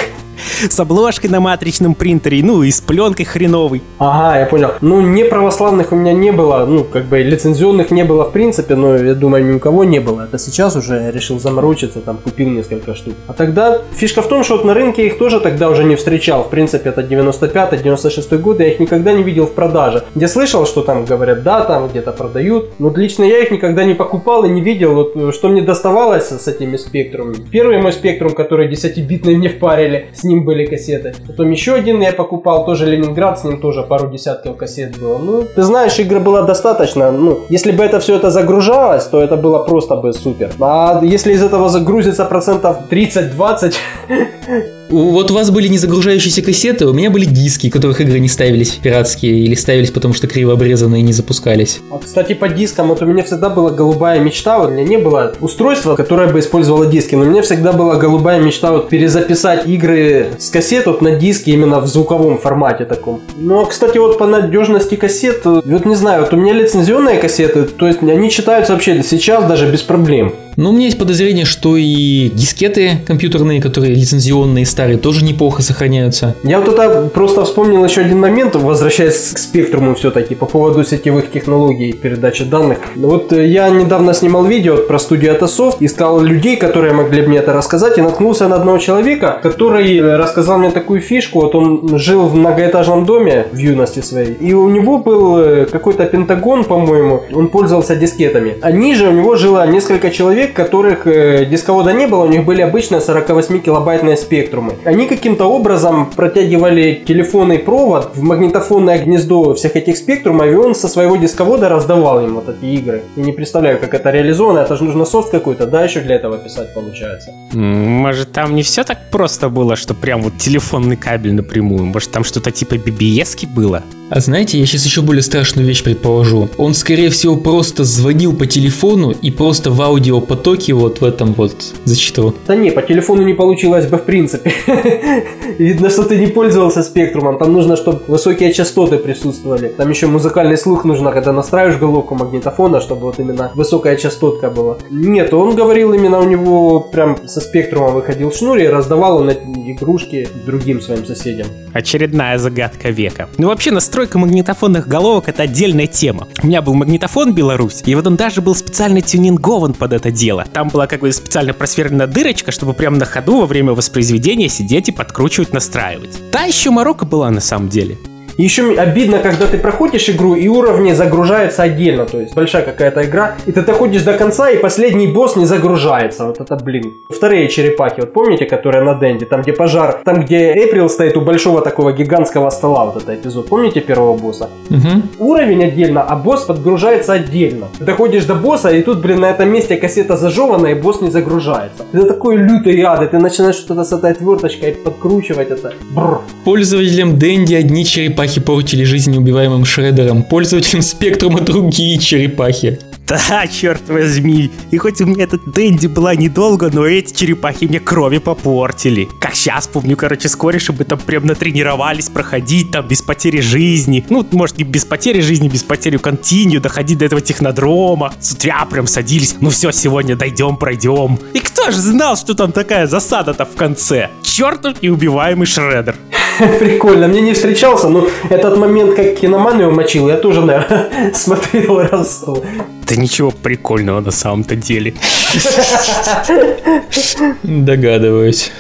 С 0.69 0.79
обложкой 0.81 1.31
на 1.31 1.41
матричном 1.41 1.95
принтере, 1.95 2.43
ну 2.43 2.63
и 2.63 2.71
с 2.71 2.81
пленкой 2.81 3.27
хреновой. 3.27 3.83
Ага, 3.99 4.41
я 4.41 4.47
понял. 4.47 4.71
Ну, 4.81 5.01
не 5.01 5.25
православных 5.25 5.93
у 5.93 5.97
меня 5.97 6.13
не 6.13 6.33
было, 6.33 6.65
ну, 6.67 6.85
как 6.85 7.05
бы 7.05 7.23
лицензионных 7.23 7.91
не 7.91 8.05
было 8.05 8.25
в 8.25 8.33
принципе, 8.33 8.75
но 8.75 8.97
я 8.97 9.15
думаю, 9.15 9.45
ни 9.45 9.53
у 9.53 9.59
кого 9.59 9.85
не 9.85 10.01
было. 10.01 10.23
Это 10.23 10.39
сейчас 10.39 10.77
уже 10.77 11.11
решил 11.13 11.39
заморочиться, 11.39 12.01
там, 12.01 12.19
купил 12.19 12.49
несколько 12.49 12.95
штук. 12.95 13.15
А 13.27 13.33
тогда 13.33 13.83
фишка 13.93 14.23
в 14.23 14.29
том, 14.29 14.45
что 14.45 14.57
вот 14.57 14.65
на 14.65 14.75
рынке 14.75 15.07
их 15.07 15.19
тоже 15.19 15.41
тогда 15.41 15.69
уже 15.71 15.85
не 15.85 15.97
встречал. 15.97 16.45
В 16.45 16.51
принципе, 16.51 16.91
это 16.91 17.03
95-96 17.03 18.39
год, 18.39 18.61
я 18.61 18.69
их 18.69 18.81
никогда 18.81 19.13
не 19.13 19.23
видел 19.23 19.47
в 19.47 19.53
продаже. 19.53 20.03
Я 20.15 20.29
слышал, 20.29 20.67
что 20.67 20.83
там 20.83 21.05
говорят, 21.05 21.43
да, 21.43 21.63
там 21.63 21.89
где-то 21.89 22.13
продают, 22.13 22.73
но 22.79 22.93
лично 22.95 23.25
я 23.25 23.39
их 23.39 23.51
никогда 23.51 23.85
не 23.85 23.95
покупал 23.95 24.45
и 24.45 24.49
не 24.49 24.61
видел. 24.61 24.95
Вот 24.95 25.35
что 25.35 25.49
мне 25.49 25.63
доставалось 25.63 26.29
с 26.29 26.49
этими 26.49 26.77
спектрумами. 26.77 27.37
Первый 27.51 27.81
мой 27.81 27.93
спектрум, 27.93 28.33
который 28.33 28.69
10-битный 28.71 29.37
мне 29.37 29.49
впарили, 29.49 30.09
с 30.15 30.24
ним 30.25 30.45
были 30.45 30.67
кассеты. 30.67 31.15
Потом 31.27 31.51
еще 31.51 31.75
один 31.75 32.03
я 32.03 32.13
покупал, 32.13 32.65
тоже 32.65 32.87
Ленинград, 32.87 33.39
с 33.39 33.45
ним 33.45 33.61
тоже 33.61 33.83
пару 33.83 34.11
десятков 34.11 34.57
кассет 34.57 34.99
было. 34.99 35.19
Ну, 35.19 35.43
ты 35.43 35.63
знаешь, 35.63 35.99
игры 35.99 36.21
было 36.21 36.43
достаточно. 36.43 37.11
Ну, 37.13 37.39
если 37.49 37.73
бы 37.73 37.85
это 37.85 37.99
все 38.01 38.17
это 38.17 38.31
загружалось, 38.31 39.05
то 39.05 39.21
это 39.21 39.37
было 39.37 39.65
просто 39.65 39.97
бы 39.97 40.13
супер. 40.13 40.51
А 40.61 41.01
если 41.03 41.33
из 41.33 41.43
этого 41.43 41.69
загрузится 41.69 42.25
процентов 42.25 42.77
30-20, 42.91 43.75
Вот 44.91 45.31
у 45.31 45.35
вас 45.35 45.51
были 45.51 45.69
не 45.69 45.79
загружающиеся 45.79 46.43
кассеты, 46.43 46.87
у 46.87 46.93
меня 46.93 47.11
были 47.11 47.25
диски, 47.25 47.71
которых 47.71 48.01
игры 48.01 48.19
не 48.19 48.29
ставились 48.29 48.73
пиратские 48.73 49.41
или 49.41 49.55
ставились 49.55 49.91
потому, 49.91 50.15
что 50.15 50.27
криво 50.27 50.53
обрезанные 50.53 51.01
и 51.01 51.03
не 51.03 51.13
запускались. 51.13 51.81
А, 51.91 51.99
кстати, 51.99 52.35
по 52.35 52.49
дискам, 52.49 52.89
вот 52.89 53.03
у 53.03 53.07
меня 53.07 53.23
всегда 53.23 53.49
была 53.49 53.71
голубая 53.71 54.21
мечта, 54.21 54.59
вот 54.59 54.71
у 54.71 54.73
меня 54.73 54.85
не 54.85 54.99
было 54.99 55.35
устройства, 55.41 55.97
которое 55.97 56.29
бы 56.29 56.39
использовало 56.41 56.87
диски, 56.87 57.15
но 57.15 57.23
у 57.23 57.27
меня 57.27 57.43
всегда 57.43 57.73
была 57.73 57.97
голубая 57.97 58.41
мечта 58.41 58.73
вот 58.73 58.89
перезаписать 58.89 59.67
игры 59.67 60.29
с 60.39 60.51
кассет 60.51 60.87
вот 60.87 61.03
на 61.03 61.13
диски 61.13 61.51
именно 61.51 61.81
в 61.81 61.87
звуковом 61.87 62.39
формате 62.39 62.85
таком. 62.85 63.21
Ну, 63.37 63.63
а, 63.63 63.67
кстати, 63.67 63.99
вот 63.99 64.19
по 64.19 64.27
надежности 64.27 64.97
кассет, 64.97 65.45
вот 65.45 65.85
не 65.87 65.95
знаю, 65.95 66.23
вот 66.23 66.33
у 66.35 66.37
меня 66.37 66.53
лицензионные 66.53 67.19
кассеты, 67.19 67.65
то 67.65 67.87
есть 67.87 68.03
они 68.03 68.31
читаются 68.31 68.73
вообще 68.73 69.03
сейчас 69.03 69.45
даже 69.45 69.71
без 69.71 69.83
проблем. 69.83 70.35
Но 70.57 70.71
у 70.71 70.73
меня 70.73 70.87
есть 70.87 70.99
подозрение, 70.99 71.45
что 71.45 71.77
и 71.77 72.31
дискеты 72.31 72.99
компьютерные, 73.07 73.61
которые 73.61 73.95
лицензионные, 73.95 74.67
старые, 74.67 74.99
тоже 74.99 75.25
неплохо 75.25 75.63
сохраняются. 75.63 76.37
Я 76.43 76.61
вот 76.61 76.69
это 76.69 77.09
просто 77.13 77.45
вспомнил 77.45 77.85
еще 77.85 78.03
один 78.03 78.21
момент, 78.21 78.55
возвращаясь 78.55 79.33
к 79.33 79.39
спектруму 79.39 79.95
все-таки, 79.95 80.35
по 80.35 80.47
поводу 80.47 80.85
сетевых 80.85 81.31
технологий 81.31 81.93
передачи 81.93 82.45
данных. 82.45 82.79
Вот 82.97 83.33
э, 83.33 83.47
я 83.47 83.69
недавно 83.71 84.15
снимал 84.15 84.45
видео 84.45 84.77
про 84.77 84.99
студию 84.99 85.35
Atasoft, 85.35 85.77
искал 85.81 86.21
людей, 86.21 86.57
которые 86.57 86.93
могли 86.93 87.23
мне 87.23 87.39
это 87.39 87.53
рассказать, 87.53 87.99
и 87.99 88.03
наткнулся 88.03 88.49
на 88.49 88.57
одного 88.57 88.79
человека, 88.79 89.41
который 89.43 89.97
э, 89.97 90.17
рассказал 90.17 90.59
мне 90.59 90.71
такую 90.71 91.01
фишку. 91.01 91.41
Вот 91.41 91.55
он 91.55 91.99
жил 91.99 92.27
в 92.27 92.35
многоэтажном 92.35 93.05
доме 93.05 93.47
в 93.53 93.57
юности 93.57 94.01
своей, 94.01 94.35
и 94.35 94.53
у 94.55 94.69
него 94.69 94.99
был 94.99 95.39
э, 95.39 95.67
какой-то 95.67 96.05
пентагон, 96.05 96.65
по-моему, 96.65 97.25
он 97.33 97.49
пользовался 97.49 97.97
дискетами. 97.97 98.57
А 98.61 98.71
ниже 98.71 99.09
у 99.09 99.13
него 99.13 99.37
жило 99.37 99.67
несколько 99.67 100.11
человек, 100.11 100.44
человек, 100.45 100.57
которых 100.57 101.07
э, 101.07 101.47
дисковода 101.47 101.93
не 101.93 102.07
было, 102.07 102.25
у 102.25 102.29
них 102.29 102.45
были 102.45 102.63
обычные 102.63 103.01
48 103.01 103.61
килобайтные 103.61 104.17
спектрумы. 104.17 104.75
Они 104.85 105.07
каким-то 105.07 105.47
образом 105.47 106.11
протягивали 106.17 107.03
телефонный 107.07 107.59
провод 107.59 108.11
в 108.15 108.23
магнитофонное 108.23 108.99
гнездо 108.99 109.55
всех 109.55 109.77
этих 109.77 109.97
спектрумов, 109.97 110.47
и 110.47 110.55
он 110.55 110.75
со 110.75 110.89
своего 110.89 111.17
дисковода 111.17 111.69
раздавал 111.69 112.25
им 112.25 112.35
вот 112.35 112.49
эти 112.49 112.65
игры. 112.65 113.03
Я 113.17 113.25
не 113.25 113.33
представляю, 113.33 113.79
как 113.79 113.95
это 113.95 114.11
реализовано, 114.11 114.61
это 114.61 114.77
же 114.77 114.85
нужно 114.85 115.05
софт 115.05 115.31
какой-то, 115.31 115.67
да, 115.67 115.85
еще 115.85 116.01
для 116.01 116.17
этого 116.17 116.39
писать 116.39 116.75
получается. 116.75 117.31
Может, 117.53 118.33
там 118.33 118.55
не 118.55 118.63
все 118.63 118.85
так 118.85 118.99
просто 119.11 119.49
было, 119.49 119.77
что 119.77 119.95
прям 119.95 120.23
вот 120.23 120.37
телефонный 120.39 120.97
кабель 120.97 121.35
напрямую? 121.35 121.85
Может, 121.85 122.11
там 122.11 122.25
что-то 122.25 122.51
типа 122.51 122.75
BBS 122.75 123.47
было? 123.55 123.83
А 124.15 124.21
знаете, 124.21 124.61
я 124.61 124.65
сейчас 124.65 124.85
еще 124.85 125.03
более 125.03 125.23
страшную 125.23 125.67
вещь 125.67 125.83
предположу. 125.83 126.49
Он, 126.57 126.73
скорее 126.75 127.11
всего, 127.11 127.35
просто 127.35 127.83
звонил 127.83 128.33
по 128.33 128.47
телефону 128.47 129.11
и 129.11 129.33
просто 129.33 129.73
в 129.73 129.83
аудиопотоке 129.83 130.73
вот 130.73 131.01
в 131.01 131.05
этом 131.05 131.33
вот 131.33 131.57
зачитывал. 131.85 132.33
Да 132.47 132.55
не, 132.55 132.71
по 132.71 132.81
телефону 132.81 133.23
не 133.25 133.35
получилось 133.35 133.87
бы 133.87 133.97
в 133.97 134.05
принципе. 134.05 134.53
Видно, 135.59 135.91
что 135.91 136.05
ты 136.05 136.17
не 136.17 136.29
пользовался 136.29 136.85
спектрумом. 136.85 137.39
Там 137.39 137.53
нужно, 137.53 137.75
чтобы 137.75 138.03
высокие 138.07 138.53
частоты 138.53 138.99
присутствовали. 138.99 139.67
Там 139.67 139.91
еще 139.91 140.07
музыкальный 140.07 140.59
слух 140.59 140.85
нужно, 140.85 141.11
когда 141.11 141.33
настраиваешь 141.33 141.81
головку 141.81 142.15
магнитофона, 142.15 142.81
чтобы 142.81 143.01
вот 143.01 143.19
именно 143.19 143.51
высокая 143.57 143.97
частотка 143.97 144.49
была. 144.49 144.77
Нет, 144.91 145.35
он 145.35 145.57
говорил 145.57 145.93
именно 145.93 146.21
у 146.21 146.25
него 146.25 146.79
прям 146.79 147.19
со 147.27 147.41
спектрумом 147.41 147.95
выходил 147.95 148.33
шнур 148.33 148.59
и 148.59 148.69
раздавал 148.69 149.17
он 149.17 149.31
игрушки 149.33 150.29
другим 150.47 150.81
своим 150.81 151.05
соседям. 151.05 151.49
Очередная 151.73 152.39
загадка 152.39 152.91
века. 152.91 153.29
Ну 153.39 153.49
вообще 153.49 153.73
на 153.73 153.81
настройка 154.05 154.19
магнитофонных 154.19 154.87
головок 154.87 155.29
это 155.29 155.45
отдельная 155.45 155.87
тема. 155.87 156.29
У 156.43 156.47
меня 156.47 156.61
был 156.61 156.75
магнитофон 156.75 157.33
Беларусь, 157.33 157.83
и 157.87 157.95
вот 157.95 158.07
он 158.07 158.17
даже 158.17 158.43
был 158.43 158.55
специально 158.55 159.01
тюнингован 159.01 159.73
под 159.73 159.95
это 159.95 160.11
дело. 160.11 160.45
Там 160.53 160.69
была 160.69 160.87
как 160.87 161.01
бы 161.01 161.11
специально 161.11 161.55
просверлена 161.55 162.07
дырочка, 162.07 162.53
чтобы 162.53 162.75
прямо 162.75 162.99
на 162.99 163.07
ходу 163.07 163.41
во 163.41 163.47
время 163.47 163.73
воспроизведения 163.73 164.49
сидеть 164.49 164.91
и 164.91 164.93
подкручивать, 164.93 165.55
настраивать. 165.55 166.31
Та 166.31 166.43
еще 166.43 166.71
Марокко 166.71 167.07
была 167.07 167.31
на 167.31 167.41
самом 167.41 167.71
деле. 167.71 167.97
Еще 168.37 168.77
обидно, 168.77 169.19
когда 169.19 169.47
ты 169.47 169.59
проходишь 169.59 170.09
игру 170.11 170.35
и 170.35 170.49
уровни 170.49 170.93
загружаются 170.93 171.63
отдельно, 171.63 172.05
то 172.05 172.21
есть 172.21 172.35
большая 172.35 172.63
какая-то 172.63 173.05
игра, 173.05 173.37
и 173.47 173.53
ты 173.53 173.63
доходишь 173.63 174.03
до 174.03 174.15
конца, 174.15 174.51
и 174.51 174.59
последний 174.59 175.07
босс 175.07 175.37
не 175.37 175.47
загружается. 175.47 176.27
Вот 176.27 176.41
это, 176.41 176.57
блин. 176.57 176.95
Вторые 177.09 177.49
черепахи, 177.49 178.01
вот 178.01 178.13
помните, 178.13 178.47
которые 178.47 178.83
на 178.83 178.95
Дэнди, 178.95 179.25
там 179.25 179.43
где 179.43 179.53
пожар, 179.53 180.01
там 180.05 180.25
где 180.25 180.53
Эприл 180.53 180.89
стоит 180.89 181.17
у 181.17 181.21
большого 181.21 181.61
такого 181.61 181.93
гигантского 181.93 182.51
стола, 182.51 182.87
вот 182.87 182.97
этот 182.97 183.21
эпизод. 183.21 183.49
Помните 183.49 183.81
первого 183.81 184.17
босса? 184.17 184.51
Угу. 184.71 185.29
Уровень 185.31 185.65
отдельно, 185.65 186.03
а 186.03 186.17
босс 186.17 186.43
подгружается 186.43 187.13
отдельно. 187.13 187.69
Ты 187.79 187.85
доходишь 187.85 188.25
до 188.25 188.35
босса, 188.35 188.71
и 188.71 188.83
тут, 188.83 188.99
блин, 188.99 189.21
на 189.21 189.31
этом 189.31 189.49
месте 189.49 189.77
кассета 189.77 190.17
зажевана, 190.17 190.67
и 190.69 190.75
босс 190.75 191.01
не 191.01 191.11
загружается. 191.11 191.85
Это 191.93 192.07
такой 192.07 192.37
лютый 192.37 192.83
ад, 192.83 193.03
и 193.03 193.07
ты 193.07 193.19
начинаешь 193.19 193.57
что-то 193.57 193.85
с 193.85 193.93
этой 193.93 194.11
отверточкой 194.11 194.73
подкручивать 194.73 195.51
это. 195.51 195.73
Бррр. 195.91 196.21
Пользователям 196.45 197.19
Дэнди 197.19 197.55
одни 197.55 197.85
черепахи 197.85 198.24
черепахи 198.25 198.41
портили 198.41 198.85
жизнь 198.85 199.13
неубиваемым 199.13 199.65
Шредером, 199.67 200.23
пользователям 200.23 200.83
Спектрума 200.83 201.41
другие 201.41 201.99
черепахи. 201.99 202.79
Да, 203.07 203.47
черт 203.47 203.83
возьми. 203.89 204.51
И 204.71 204.79
хоть 204.79 205.03
у 205.03 205.07
меня 205.07 205.25
этот 205.25 205.53
Дэнди 205.53 205.89
была 205.89 206.15
недолго, 206.15 206.71
но 206.73 206.87
эти 206.87 207.13
черепахи 207.13 207.67
мне 207.67 207.79
крови 207.79 208.17
попортили. 208.17 209.09
Как 209.21 209.35
сейчас 209.35 209.67
помню, 209.67 209.95
короче, 209.95 210.31
с 210.31 210.39
мы 210.43 210.85
там 210.87 210.99
прям 210.99 211.27
натренировались 211.27 212.09
проходить 212.09 212.71
там 212.71 212.89
без 212.89 213.03
потери 213.03 213.41
жизни. 213.41 214.03
Ну, 214.09 214.27
может, 214.33 214.57
не 214.57 214.65
без 214.65 214.87
потери 214.87 215.21
жизни, 215.21 215.49
без 215.49 215.63
потери 215.63 215.99
континью, 215.99 216.63
доходить 216.63 216.97
до 216.97 217.05
этого 217.05 217.21
технодрома. 217.21 218.15
С 218.21 218.33
утра 218.33 218.65
прям 218.65 218.87
садились. 218.87 219.37
Ну 219.41 219.51
все, 219.51 219.71
сегодня 219.71 220.17
дойдем, 220.17 220.57
пройдем. 220.57 221.19
И 221.35 221.41
кто 221.41 221.71
же 221.71 221.79
знал, 221.79 222.17
что 222.17 222.33
там 222.33 222.53
такая 222.53 222.87
засада-то 222.87 223.45
в 223.45 223.55
конце? 223.55 224.09
Чертов 224.23 224.83
неубиваемый 224.83 225.47
Шредер. 225.47 225.97
Прикольно, 226.59 227.09
мне 227.09 227.21
не 227.21 227.33
встречался, 227.33 227.89
но 227.89 228.07
этот 228.29 228.57
момент, 228.57 228.95
как 228.95 229.17
киноман 229.17 229.61
его 229.61 229.71
мочил, 229.71 230.09
я 230.09 230.17
тоже, 230.17 230.43
наверное, 230.43 231.13
смотрел 231.15 231.81
раз 231.81 232.17
сто. 232.17 232.43
Да 232.87 232.97
ничего 232.97 233.31
прикольного 233.31 234.01
на 234.01 234.11
самом-то 234.11 234.57
деле. 234.57 234.95
Догадываюсь. 237.43 238.53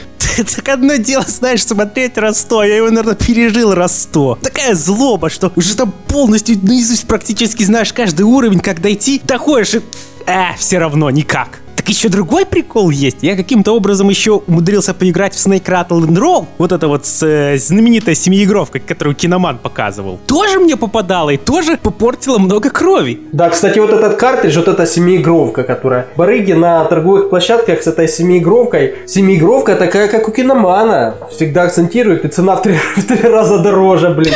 Так 0.56 0.68
одно 0.68 0.96
дело, 0.96 1.24
знаешь, 1.28 1.64
смотреть 1.64 2.18
раз 2.18 2.40
сто, 2.40 2.64
я 2.64 2.76
его, 2.76 2.88
наверное, 2.88 3.14
пережил 3.14 3.74
раз 3.74 4.02
сто. 4.02 4.38
Такая 4.42 4.74
злоба, 4.74 5.30
что 5.30 5.52
уже 5.54 5.76
там 5.76 5.92
полностью 6.08 6.58
наизусть 6.62 7.06
практически 7.06 7.62
знаешь 7.62 7.92
каждый 7.92 8.22
уровень, 8.22 8.60
как 8.60 8.80
дойти, 8.80 9.20
доходишь 9.22 9.74
и... 9.74 9.80
Э, 10.26 10.54
все 10.56 10.78
равно 10.78 11.10
никак. 11.10 11.60
Так 11.84 11.90
еще 11.90 12.08
другой 12.08 12.46
прикол 12.46 12.88
есть. 12.88 13.18
Я 13.20 13.36
каким-то 13.36 13.72
образом 13.72 14.08
еще 14.08 14.42
умудрился 14.46 14.94
поиграть 14.94 15.34
в 15.34 15.36
Snake 15.36 15.66
Rattle 15.66 16.00
and 16.06 16.16
Roll. 16.16 16.46
Вот 16.56 16.72
это 16.72 16.88
вот 16.88 17.04
с, 17.04 17.22
э, 17.22 17.58
знаменитая 17.58 18.14
семиигровка, 18.14 18.78
которую 18.78 19.14
Киноман 19.14 19.58
показывал. 19.58 20.18
Тоже 20.26 20.60
мне 20.60 20.78
попадала 20.78 21.28
и 21.28 21.36
тоже 21.36 21.76
попортила 21.76 22.38
много 22.38 22.70
крови. 22.70 23.20
Да, 23.32 23.50
кстати, 23.50 23.78
вот 23.80 23.90
этот 23.90 24.16
картридж, 24.16 24.56
вот 24.56 24.68
эта 24.68 24.86
семиигровка, 24.86 25.62
которая... 25.62 26.06
Барыги 26.16 26.54
на 26.54 26.86
торговых 26.86 27.28
площадках 27.28 27.82
с 27.82 27.86
этой 27.86 28.08
семиигровкой. 28.08 28.94
Семиигровка 29.06 29.76
такая, 29.76 30.08
как 30.08 30.26
у 30.26 30.32
Киномана. 30.32 31.16
Всегда 31.30 31.64
акцентирует, 31.64 32.24
и 32.24 32.28
цена 32.28 32.56
в 32.56 32.62
три, 32.62 32.78
в 32.96 33.04
три 33.04 33.28
раза 33.28 33.58
дороже, 33.58 34.08
блин. 34.08 34.32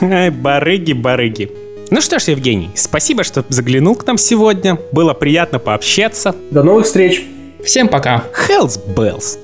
Барыги, 0.42 0.94
барыги. 0.94 1.67
Ну 1.90 2.00
что 2.02 2.18
ж, 2.18 2.24
Евгений, 2.24 2.70
спасибо, 2.74 3.24
что 3.24 3.44
заглянул 3.48 3.94
к 3.94 4.06
нам 4.06 4.18
сегодня. 4.18 4.78
Было 4.92 5.14
приятно 5.14 5.58
пообщаться. 5.58 6.34
До 6.50 6.62
новых 6.62 6.84
встреч. 6.84 7.24
Всем 7.64 7.88
пока. 7.88 8.24
Hells 8.48 8.78
Bells. 8.94 9.38